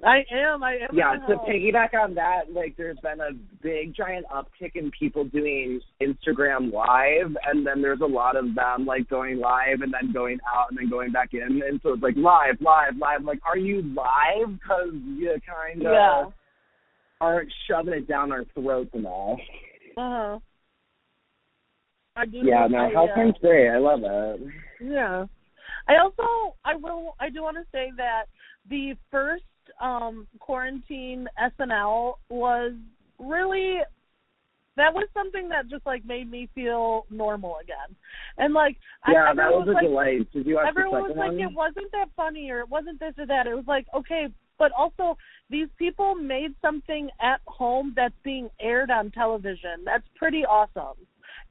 I 0.05 0.23
am. 0.31 0.63
I 0.63 0.75
am. 0.75 0.89
Yeah, 0.93 1.15
to 1.27 1.35
piggyback 1.37 1.93
on 1.93 2.15
that, 2.15 2.51
like 2.53 2.75
there's 2.77 2.97
been 2.99 3.19
a 3.19 3.31
big 3.61 3.93
giant 3.93 4.25
uptick 4.33 4.75
in 4.75 4.91
people 4.97 5.25
doing 5.25 5.81
Instagram 6.01 6.71
live 6.71 7.35
and 7.45 7.67
then 7.67 7.81
there's 7.81 7.99
a 8.01 8.05
lot 8.05 8.37
of 8.37 8.55
them 8.55 8.85
like 8.85 9.09
going 9.09 9.39
live 9.39 9.81
and 9.81 9.93
then 9.93 10.13
going 10.13 10.39
out 10.55 10.67
and 10.69 10.77
then 10.77 10.89
going 10.89 11.11
back 11.11 11.33
in 11.33 11.61
and 11.67 11.79
so 11.83 11.93
it's 11.93 12.03
like 12.03 12.15
live, 12.15 12.55
live, 12.61 12.95
live. 12.97 13.23
Like, 13.23 13.39
are 13.45 13.57
you 13.57 13.81
live? 13.81 14.53
Because 14.53 14.93
you 14.93 15.35
kind 15.45 15.85
of 15.85 15.91
Yeah. 15.93 16.25
aren't 17.19 17.51
shoving 17.67 17.93
it 17.93 18.07
down 18.07 18.31
our 18.31 18.45
throats 18.53 18.91
enough. 18.93 19.39
Uh 19.97 20.09
huh. 20.09 20.39
I 22.15 22.25
do. 22.25 22.37
Yeah, 22.43 22.67
no, 22.69 22.77
I, 22.77 22.93
House 22.93 23.09
uh, 23.15 23.31
great. 23.41 23.69
I 23.69 23.77
love 23.77 24.01
it. 24.03 24.41
Yeah. 24.81 25.25
I 25.89 25.97
also 25.97 26.55
I 26.63 26.75
will 26.75 27.15
I 27.19 27.29
do 27.29 27.41
want 27.43 27.57
to 27.57 27.63
say 27.71 27.91
that 27.97 28.25
the 28.69 28.95
first 29.11 29.43
um 29.79 30.27
quarantine 30.39 31.27
SNL 31.59 32.13
was 32.29 32.73
really 33.17 33.79
that 34.79 34.93
was 34.93 35.07
something 35.13 35.49
that 35.49 35.67
just 35.69 35.85
like 35.85 36.05
made 36.05 36.31
me 36.31 36.47
feel 36.55 37.05
normal 37.09 37.57
again. 37.61 37.95
And 38.37 38.53
like 38.53 38.77
yeah, 39.07 39.31
I, 39.31 39.35
that 39.35 39.51
was, 39.51 39.67
was 39.67 39.69
a 39.69 39.75
like, 39.75 39.83
delight. 39.83 40.31
Did 40.31 40.47
you 40.47 40.55
watch 40.55 40.67
everyone 40.69 41.01
was 41.03 41.11
second 41.11 41.19
like, 41.19 41.31
one? 41.31 41.39
it 41.39 41.55
wasn't 41.55 41.91
that 41.91 42.07
funny 42.15 42.49
or 42.49 42.59
it 42.61 42.69
wasn't 42.69 42.99
this 42.99 43.13
or 43.17 43.25
that. 43.27 43.45
It 43.45 43.55
was 43.55 43.65
like, 43.67 43.87
okay, 43.93 44.27
but 44.57 44.71
also 44.71 45.17
these 45.49 45.67
people 45.77 46.15
made 46.15 46.53
something 46.61 47.09
at 47.21 47.41
home 47.47 47.93
that's 47.95 48.13
being 48.23 48.49
aired 48.61 48.89
on 48.89 49.11
television. 49.11 49.83
That's 49.83 50.05
pretty 50.15 50.45
awesome. 50.45 50.97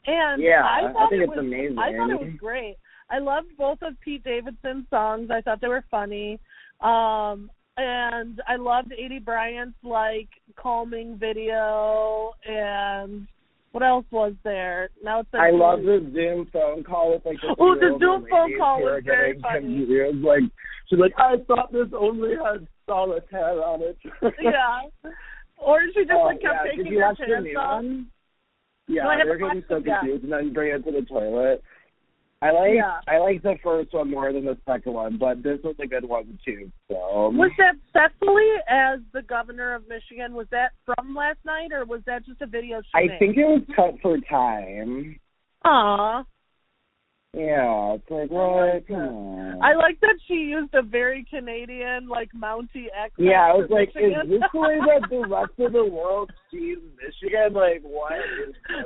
And 0.07 0.43
Yeah, 0.43 0.63
I 0.65 0.89
I 0.89 1.09
think 1.11 1.21
it 1.21 1.25
it's 1.25 1.31
was, 1.31 1.39
amazing. 1.39 1.79
I 1.79 1.97
thought 1.97 2.11
it 2.11 2.21
was 2.21 2.33
great. 2.39 2.77
I 3.11 3.19
loved 3.19 3.49
both 3.59 3.79
of 3.83 3.99
Pete 4.01 4.25
Davidson's 4.25 4.87
songs. 4.91 5.31
I 5.31 5.41
thought 5.43 5.61
they 5.61 5.69
were 5.69 5.85
funny. 5.91 6.41
Um 6.81 7.51
and 7.79 8.43
I 8.47 8.57
loved 8.57 8.91
Aidy 8.93 9.25
Bryant's 9.25 9.79
like 9.83 10.29
calming 10.57 11.17
video 11.17 12.33
and 12.45 13.27
what 13.73 13.83
else 13.85 14.07
was 14.11 14.33
there? 14.45 14.89
Now 15.05 15.21
it's 15.21 15.29
like 15.33 15.43
I 15.43 15.51
love 15.51 15.81
the 15.83 16.11
Zoom 16.13 16.49
phone 16.53 16.83
call 16.83 17.13
with 17.13 17.25
like 17.25 17.37
Oh, 17.59 17.75
the 17.77 17.97
Zoom 18.01 18.27
phone 18.29 18.59
call 18.59 18.81
was 18.81 19.03
very 19.05 19.39
funny. 19.41 19.61
confused. 19.79 20.25
Like 20.25 20.43
she's 20.89 20.99
like, 20.99 21.13
I 21.17 21.37
thought 21.47 21.73
this 21.73 21.89
only 21.97 22.31
had 22.31 22.67
solid 22.87 23.23
solitaire 23.31 23.63
on 23.63 23.83
it. 23.83 23.99
yeah. 24.43 24.81
Or 25.59 25.81
she 25.95 26.01
just 26.01 26.13
Oh, 26.15 26.25
like 26.25 26.41
kept 26.41 26.55
oh, 26.61 26.65
yeah. 26.65 26.71
taking 26.77 26.93
her 27.01 27.15
pants 27.15 27.51
off. 27.59 27.85
Yeah, 28.89 29.03
No, 29.05 29.11
they're 29.25 29.39
getting 29.39 29.65
so 29.69 29.83
confused 29.83 30.25
and 30.25 30.33
then 30.33 30.53
bring 30.53 30.75
it 30.75 30.85
to 30.85 30.91
the 30.91 31.03
toilet. 31.07 31.63
I 32.41 32.53
like 32.53 32.75
Yeah. 32.75 33.01
I 33.09 33.19
like 33.19 33.43
the 33.43 33.57
first 33.65 33.93
one 33.93 34.11
more 34.11 34.33
than 34.33 34.45
the 34.45 34.57
second 34.65 34.93
one, 34.93 35.17
but 35.19 35.43
this 35.43 35.59
was 35.65 35.75
a 35.81 35.87
good 35.87 36.05
one 36.05 36.39
too. 36.45 36.71
So 36.89 37.31
Was 37.31 37.51
that 37.59 37.75
Cecily 37.93 38.49
as 38.69 39.01
the 39.13 39.23
governor 39.23 39.75
of 39.75 39.89
Michigan? 39.89 40.35
Was 40.35 40.47
that 40.53 40.71
from 40.85 41.15
last 41.17 41.39
night, 41.45 41.73
or 41.73 41.85
was 41.85 42.01
that 42.07 42.25
just 42.27 42.41
a 42.41 42.47
video 42.47 42.81
I 42.95 43.07
made? 43.07 43.19
think 43.19 43.37
it 43.37 43.45
was 43.45 43.63
cut 43.75 43.95
for 44.01 44.19
time. 44.31 45.19
Aw, 45.65 46.23
Yeah, 47.35 47.95
it's 47.95 48.09
like 48.09 48.31
what? 48.31 48.87
Come 48.87 48.97
on. 48.97 49.63
I 49.63 49.75
like 49.75 49.99
that 50.01 50.15
she 50.29 50.35
used 50.35 50.73
a 50.75 50.83
very 50.83 51.27
Canadian, 51.29 52.07
like 52.09 52.31
Mountie 52.33 52.87
accent. 52.97 53.29
Yeah, 53.29 53.51
I 53.51 53.53
was 53.55 53.69
like, 53.69 53.93
Michigan. 53.97 54.21
is 54.23 54.31
this 54.31 54.49
the 54.53 54.59
way 54.61 54.79
that 54.79 55.11
the 55.11 55.27
rest 55.29 55.59
of 55.59 55.73
the 55.73 55.85
world 55.85 56.31
sees 56.53 56.79
Michigan? 57.03 57.53
Like, 57.53 57.83
what? 57.83 58.13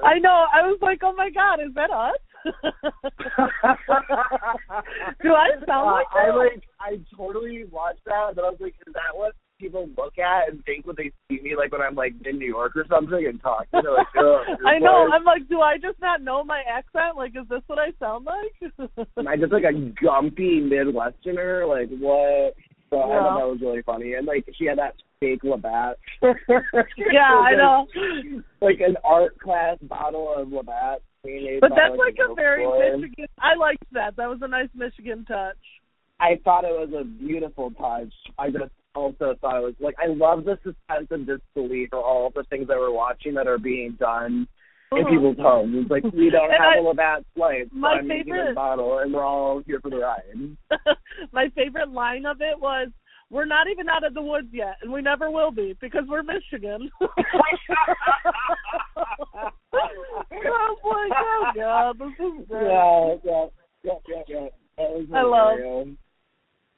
I 0.02 0.18
know. 0.18 0.46
I 0.52 0.62
was 0.66 0.78
like, 0.80 1.00
oh 1.04 1.12
my 1.14 1.28
god, 1.28 1.60
is 1.60 1.74
that 1.74 1.90
us? 1.90 2.16
Do 5.22 5.35
I 5.35 5.48
sound 5.66 5.87
like 5.90 6.07
Uh, 6.14 6.18
I 6.18 6.35
like, 6.37 6.62
I 6.81 6.98
totally 7.16 7.64
watched 7.70 8.05
that, 8.07 8.35
but 8.35 8.44
I 8.44 8.50
was 8.50 8.59
like, 8.61 8.74
is 8.87 8.92
that 8.94 9.14
what 9.14 9.33
people 9.59 9.88
look 9.96 10.18
at 10.18 10.48
and 10.48 10.64
think 10.64 10.87
when 10.87 10.96
they 10.96 11.12
see 11.28 11.40
me, 11.42 11.55
like 11.57 11.70
when 11.72 11.81
I'm 11.81 11.94
like 11.94 12.14
in 12.24 12.38
New 12.38 12.46
York 12.48 12.76
or 12.76 12.85
something 12.88 13.26
and 13.26 13.40
talk? 13.40 13.66
They're 13.72 13.83
like, 13.92 14.07
oh, 14.16 14.42
I 14.66 14.78
know. 14.78 15.05
like- 15.09 15.12
I'm 15.20 15.24
like, 15.24 15.48
do 15.48 15.61
I 15.61 15.78
just 15.78 16.00
not 16.00 16.22
know 16.22 16.42
my 16.44 16.62
accent? 16.68 17.16
Like, 17.16 17.33
is 17.40 17.48
this 17.48 17.62
what 17.66 17.78
I 17.78 17.92
sound 17.98 18.26
like? 18.26 18.72
Am 19.16 19.28
I 19.28 19.37
just 19.37 19.52
like 19.52 19.64
a 19.64 19.72
gumpy 20.05 20.61
Midwesterner? 20.62 21.68
Like 21.68 21.88
what? 21.98 22.55
So 22.90 23.00
I 23.00 23.07
thought 23.09 23.38
that 23.38 23.48
was 23.48 23.59
really 23.62 23.83
funny. 23.83 24.14
And 24.14 24.26
like 24.26 24.44
she 24.59 24.66
had 24.66 24.78
that 24.78 24.94
fake 25.20 25.44
Labatt. 25.44 25.96
yeah, 26.22 26.28
I 27.40 27.55
know. 27.55 27.87
Like 28.61 28.81
an 28.81 28.96
art 29.05 29.38
class 29.38 29.78
bottle 29.83 30.35
of 30.37 30.52
Labatt. 30.52 31.00
But 31.61 31.70
that's 31.76 31.96
like 31.98 32.16
a 32.28 32.35
very. 32.35 32.66
Michigan. 32.98 33.26
I 33.40 33.54
liked 33.54 33.85
that. 33.92 34.16
That 34.16 34.28
was 34.28 34.40
a 34.42 34.48
nice 34.48 34.68
Michigan 34.74 35.24
touch. 35.24 35.54
I 36.18 36.40
thought 36.44 36.64
it 36.64 36.72
was 36.72 36.90
a 36.98 37.04
beautiful 37.04 37.70
touch. 37.72 38.12
I 38.38 38.50
just 38.50 38.72
also 38.94 39.35
thought 39.40 39.58
it 39.58 39.62
was 39.62 39.74
like 39.80 39.94
I 40.02 40.06
love 40.08 40.44
the 40.44 40.56
suspense 40.64 41.06
and 41.11 41.26
disbelief 41.26 41.88
for 41.90 42.00
all 42.00 42.30
the 42.35 42.42
things 42.44 42.66
that 42.68 42.76
we're 42.76 42.90
watching 42.92 43.35
that 43.35 43.46
are 43.46 43.58
being 43.58 43.92
done 43.98 44.46
in 44.92 44.98
Uh-huh. 44.98 45.08
people's 45.11 45.38
homes. 45.38 45.76
It's 45.80 45.90
like 45.90 46.04
we 46.12 46.28
don't 46.30 46.50
have 46.50 46.61
I- 46.61 46.76
a 46.78 46.82
Labatt 46.82 47.24
Slice, 47.35 47.68
but 47.70 47.76
my 47.78 47.92
I'm 47.98 48.06
making 48.08 48.35
favorite- 48.35 48.50
a 48.50 48.54
bottle 48.54 48.98
and 48.98 49.12
we're 49.14 49.24
all 49.24 49.61
here 49.66 49.80
for 49.80 49.90
the 49.90 49.98
ride. 49.98 50.56
My 51.32 51.48
favorite 51.50 51.88
line 51.90 52.26
of 52.26 52.40
it 52.42 52.58
was, 52.61 52.88
"We're 53.30 53.44
not 53.46 53.68
even 53.68 53.88
out 53.88 54.02
of 54.04 54.12
the 54.14 54.22
woods 54.22 54.52
yet, 54.52 54.76
and 54.82 54.92
we 54.92 55.00
never 55.02 55.30
will 55.30 55.50
be 55.52 55.74
because 55.80 56.04
we're 56.08 56.22
Michigan." 56.24 56.90
I 59.72 59.78
was 60.32 60.78
like, 60.85 61.12
"Oh 61.18 61.52
God, 61.54 61.98
this 61.98 62.26
is 62.26 62.48
great." 62.48 62.66
Yeah, 62.66 63.14
yeah, 63.24 63.46
yeah, 63.85 63.92
yeah, 64.08 64.22
yeah. 64.28 64.48
That 64.78 64.90
was 64.90 65.06
I 65.14 65.22
love-. 65.22 65.96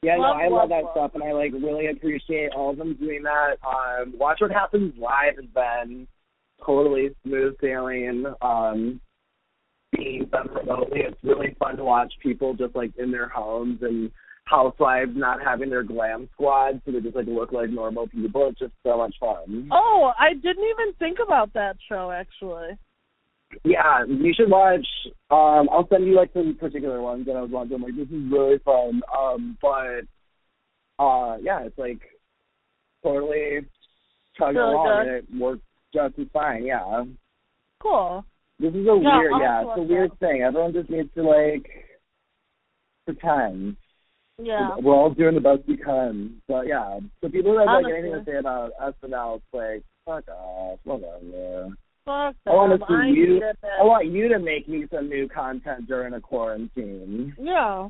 Yeah, 0.01 0.17
love, 0.17 0.37
no, 0.37 0.43
I 0.43 0.47
love, 0.47 0.51
love 0.51 0.69
that 0.69 0.83
love. 0.83 0.93
stuff, 0.93 1.11
and 1.15 1.23
I 1.23 1.31
like 1.31 1.51
really 1.53 1.87
appreciate 1.87 2.51
all 2.55 2.69
of 2.69 2.77
them 2.77 2.93
doing 2.95 3.23
that. 3.23 3.55
Um, 3.65 4.13
Watch 4.17 4.41
What 4.41 4.51
Happens 4.51 4.93
Live 4.99 5.35
has 5.37 5.45
been 5.53 6.07
totally 6.63 7.09
smooth 7.23 7.55
sailing. 7.59 8.25
Um, 8.41 9.01
being 9.95 10.25
done 10.25 10.49
remotely, 10.53 11.01
it's 11.01 11.23
really 11.23 11.55
fun 11.57 11.77
to 11.77 11.83
watch 11.83 12.13
people 12.21 12.53
just 12.53 12.75
like 12.75 12.91
in 12.97 13.11
their 13.11 13.29
homes 13.29 13.79
and 13.81 14.11
housewives 14.43 15.13
not 15.15 15.41
having 15.41 15.69
their 15.69 15.83
glam 15.83 16.29
squad, 16.33 16.81
so 16.85 16.91
they 16.91 16.99
just 16.99 17.15
like 17.15 17.25
look 17.27 17.51
like 17.51 17.69
normal 17.69 18.07
people. 18.07 18.47
It's 18.49 18.59
just 18.59 18.73
so 18.85 18.97
much 18.97 19.15
fun. 19.19 19.69
Oh, 19.71 20.11
I 20.19 20.33
didn't 20.33 20.65
even 20.65 20.93
think 20.99 21.17
about 21.25 21.53
that 21.53 21.77
show 21.89 22.11
actually. 22.11 22.77
Yeah, 23.63 24.03
you 24.07 24.33
should 24.35 24.49
watch. 24.49 24.85
Um, 25.31 25.69
I'll 25.71 25.87
send 25.89 26.05
you 26.05 26.15
like 26.15 26.31
some 26.33 26.55
particular 26.59 27.01
ones 27.01 27.25
that 27.27 27.35
I 27.35 27.41
was 27.41 27.51
watching. 27.51 27.75
I'm 27.75 27.83
like, 27.83 27.95
this 27.95 28.07
is 28.09 28.31
really 28.31 28.57
fun. 28.65 29.01
Um, 29.17 29.57
but 29.61 30.01
uh, 31.03 31.37
yeah, 31.41 31.61
it's 31.63 31.77
like 31.77 31.99
totally 33.03 33.59
chugging 34.37 34.57
Really 34.57 34.73
along, 34.73 34.87
good. 34.87 35.07
and 35.07 35.09
it 35.17 35.25
works 35.41 35.61
just 35.93 36.19
as 36.19 36.27
fine. 36.33 36.65
Yeah, 36.65 37.03
Cool. 37.81 38.25
this 38.59 38.73
is 38.73 38.87
a 38.87 38.95
weird. 38.97 39.33
I'll 39.33 39.39
Yeah, 39.41 39.61
it's 39.61 39.79
a 39.79 39.81
weird 39.83 40.11
that. 40.11 40.19
thing. 40.19 40.41
Everyone 40.41 40.73
just 40.73 40.89
needs 40.89 41.09
to 41.15 41.23
like 41.23 41.69
pretend. 43.05 43.77
Yeah. 44.37 44.75
We're 44.81 44.93
all 44.93 45.11
doing 45.11 45.35
the 45.35 45.41
best 45.41 45.61
we 45.67 45.77
can. 45.77 46.41
But 46.47 46.67
yeah, 46.67 46.99
so 47.21 47.29
people 47.29 47.53
that 47.55 47.67
have 47.67 47.83
like 47.83 47.93
anything 47.93 48.19
to 48.19 48.25
say 48.25 48.37
about 48.37 48.71
SNL, 48.81 49.37
it's 49.37 49.45
like 49.53 49.83
fuck 50.05 50.27
off, 50.27 50.79
whatever. 50.83 51.69
Fuck 52.05 52.35
I 52.45 52.51
want 52.51 52.79
to 52.79 52.85
see 52.87 52.93
I 52.93 53.07
you. 53.07 53.41
I 53.79 53.83
want 53.83 54.05
you 54.05 54.29
to 54.29 54.37
make 54.37 54.69
me 54.69 54.85
some 54.93 55.09
new 55.09 55.27
content 55.27 55.87
during 55.87 56.13
a 56.13 56.21
quarantine. 56.21 57.33
Yeah. 57.39 57.89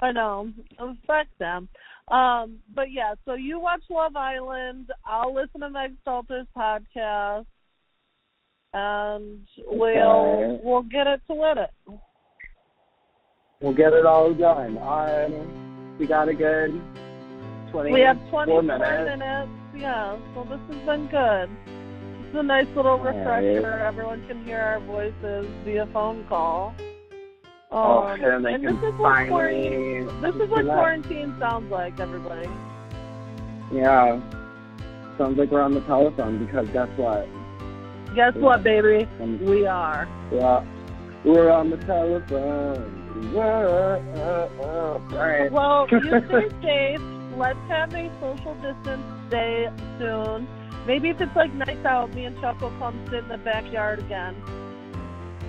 I 0.00 0.12
know. 0.12 0.52
Fuck 1.06 1.26
them. 1.38 1.68
Um, 2.08 2.58
but 2.74 2.90
yeah, 2.92 3.14
so 3.24 3.32
you 3.34 3.58
watch 3.58 3.82
Love 3.88 4.14
Island. 4.14 4.90
I'll 5.06 5.34
listen 5.34 5.60
to 5.62 5.70
Meg 5.70 5.94
Stalter's 6.02 6.46
podcast, 6.56 7.46
and 8.74 9.40
we'll 9.66 9.96
Okay. 9.98 10.60
we'll 10.62 10.82
get 10.82 11.06
it 11.06 11.22
to 11.28 11.34
win 11.34 11.58
it. 11.58 11.70
We'll 13.60 13.74
get 13.74 13.92
it 13.94 14.04
all 14.04 14.34
done. 14.34 14.76
Um, 14.78 15.96
we 15.98 16.06
got 16.06 16.28
a 16.28 16.34
good 16.34 16.80
twenty. 17.70 17.92
We 17.92 18.00
have 18.00 18.18
24 18.30 18.62
minutes. 18.62 19.18
minutes. 19.18 19.50
Yeah, 19.76 20.18
so 20.34 20.44
this 20.44 20.60
has 20.76 20.86
been 20.86 21.06
good. 21.08 21.48
It's 22.30 22.38
a 22.38 22.42
nice 22.44 22.68
little 22.76 22.96
refresher. 22.96 23.80
Everyone 23.84 24.24
can 24.28 24.44
hear 24.44 24.60
our 24.60 24.78
voices 24.78 25.48
via 25.64 25.84
phone 25.92 26.24
call. 26.28 26.72
Oh, 27.72 28.04
Um, 28.04 28.22
and 28.22 28.44
they 28.44 28.54
and 28.54 28.64
can 28.64 28.76
this 28.80 28.84
is 28.84 28.98
what 29.00 29.26
quarantine. 29.26 30.06
This 30.20 30.34
is 30.36 30.48
what 30.48 30.64
quarantine 30.64 31.34
sounds 31.40 31.72
like, 31.72 31.98
everybody. 31.98 32.48
Yeah. 33.72 34.20
Sounds 35.18 35.38
like 35.38 35.50
we're 35.50 35.60
on 35.60 35.74
the 35.74 35.80
telephone 35.80 36.46
because 36.46 36.68
guess 36.68 36.86
what? 36.96 37.26
Guess 38.14 38.34
what, 38.36 38.62
baby? 38.62 39.08
Um, 39.20 39.44
We 39.44 39.66
are. 39.66 40.06
yeah, 40.32 40.64
we're 41.24 41.50
on 41.50 41.70
the 41.70 41.78
telephone. 41.78 43.32
Whoa, 43.34 44.00
oh, 44.14 44.62
oh. 44.62 45.16
All 45.16 45.18
right. 45.18 45.50
Well, 45.50 45.88
you 45.90 46.00
stay 46.00 46.48
safe. 46.62 47.00
Let's 47.36 47.58
have 47.66 47.92
a 47.92 48.08
social 48.20 48.54
distance 48.54 49.02
day 49.32 49.68
soon. 49.98 50.46
Maybe 50.86 51.10
if 51.10 51.20
it's 51.20 51.34
like 51.36 51.52
nice 51.54 51.84
out, 51.84 52.14
me 52.14 52.24
and 52.24 52.38
Chuck 52.40 52.60
will 52.60 52.76
come 52.78 53.04
sit 53.10 53.24
in 53.24 53.28
the 53.28 53.38
backyard 53.38 54.00
again. 54.00 54.34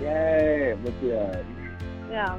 Yay! 0.00 0.76
Let's 0.84 0.96
do 1.00 1.10
it. 1.10 1.46
Yeah. 2.10 2.38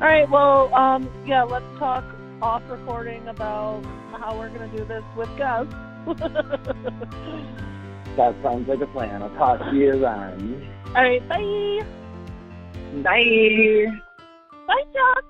right. 0.00 0.28
Well, 0.28 0.74
um, 0.74 1.08
yeah. 1.26 1.42
Let's 1.42 1.64
talk 1.78 2.04
off 2.42 2.62
recording 2.68 3.26
about 3.28 3.84
how 4.12 4.38
we're 4.38 4.50
gonna 4.50 4.68
do 4.76 4.84
this 4.84 5.04
with 5.16 5.28
guests. 5.36 5.74
That 8.16 8.34
sounds 8.42 8.68
like 8.68 8.80
a 8.80 8.86
plan. 8.88 9.22
I'll 9.22 9.30
talk 9.30 9.60
to 9.60 9.76
you 9.76 9.92
then. 9.92 10.68
All 10.88 11.02
right. 11.02 11.26
Bye. 11.28 11.80
Bye. 13.02 13.86
Bye, 14.66 14.84
Chuck. 14.92 15.24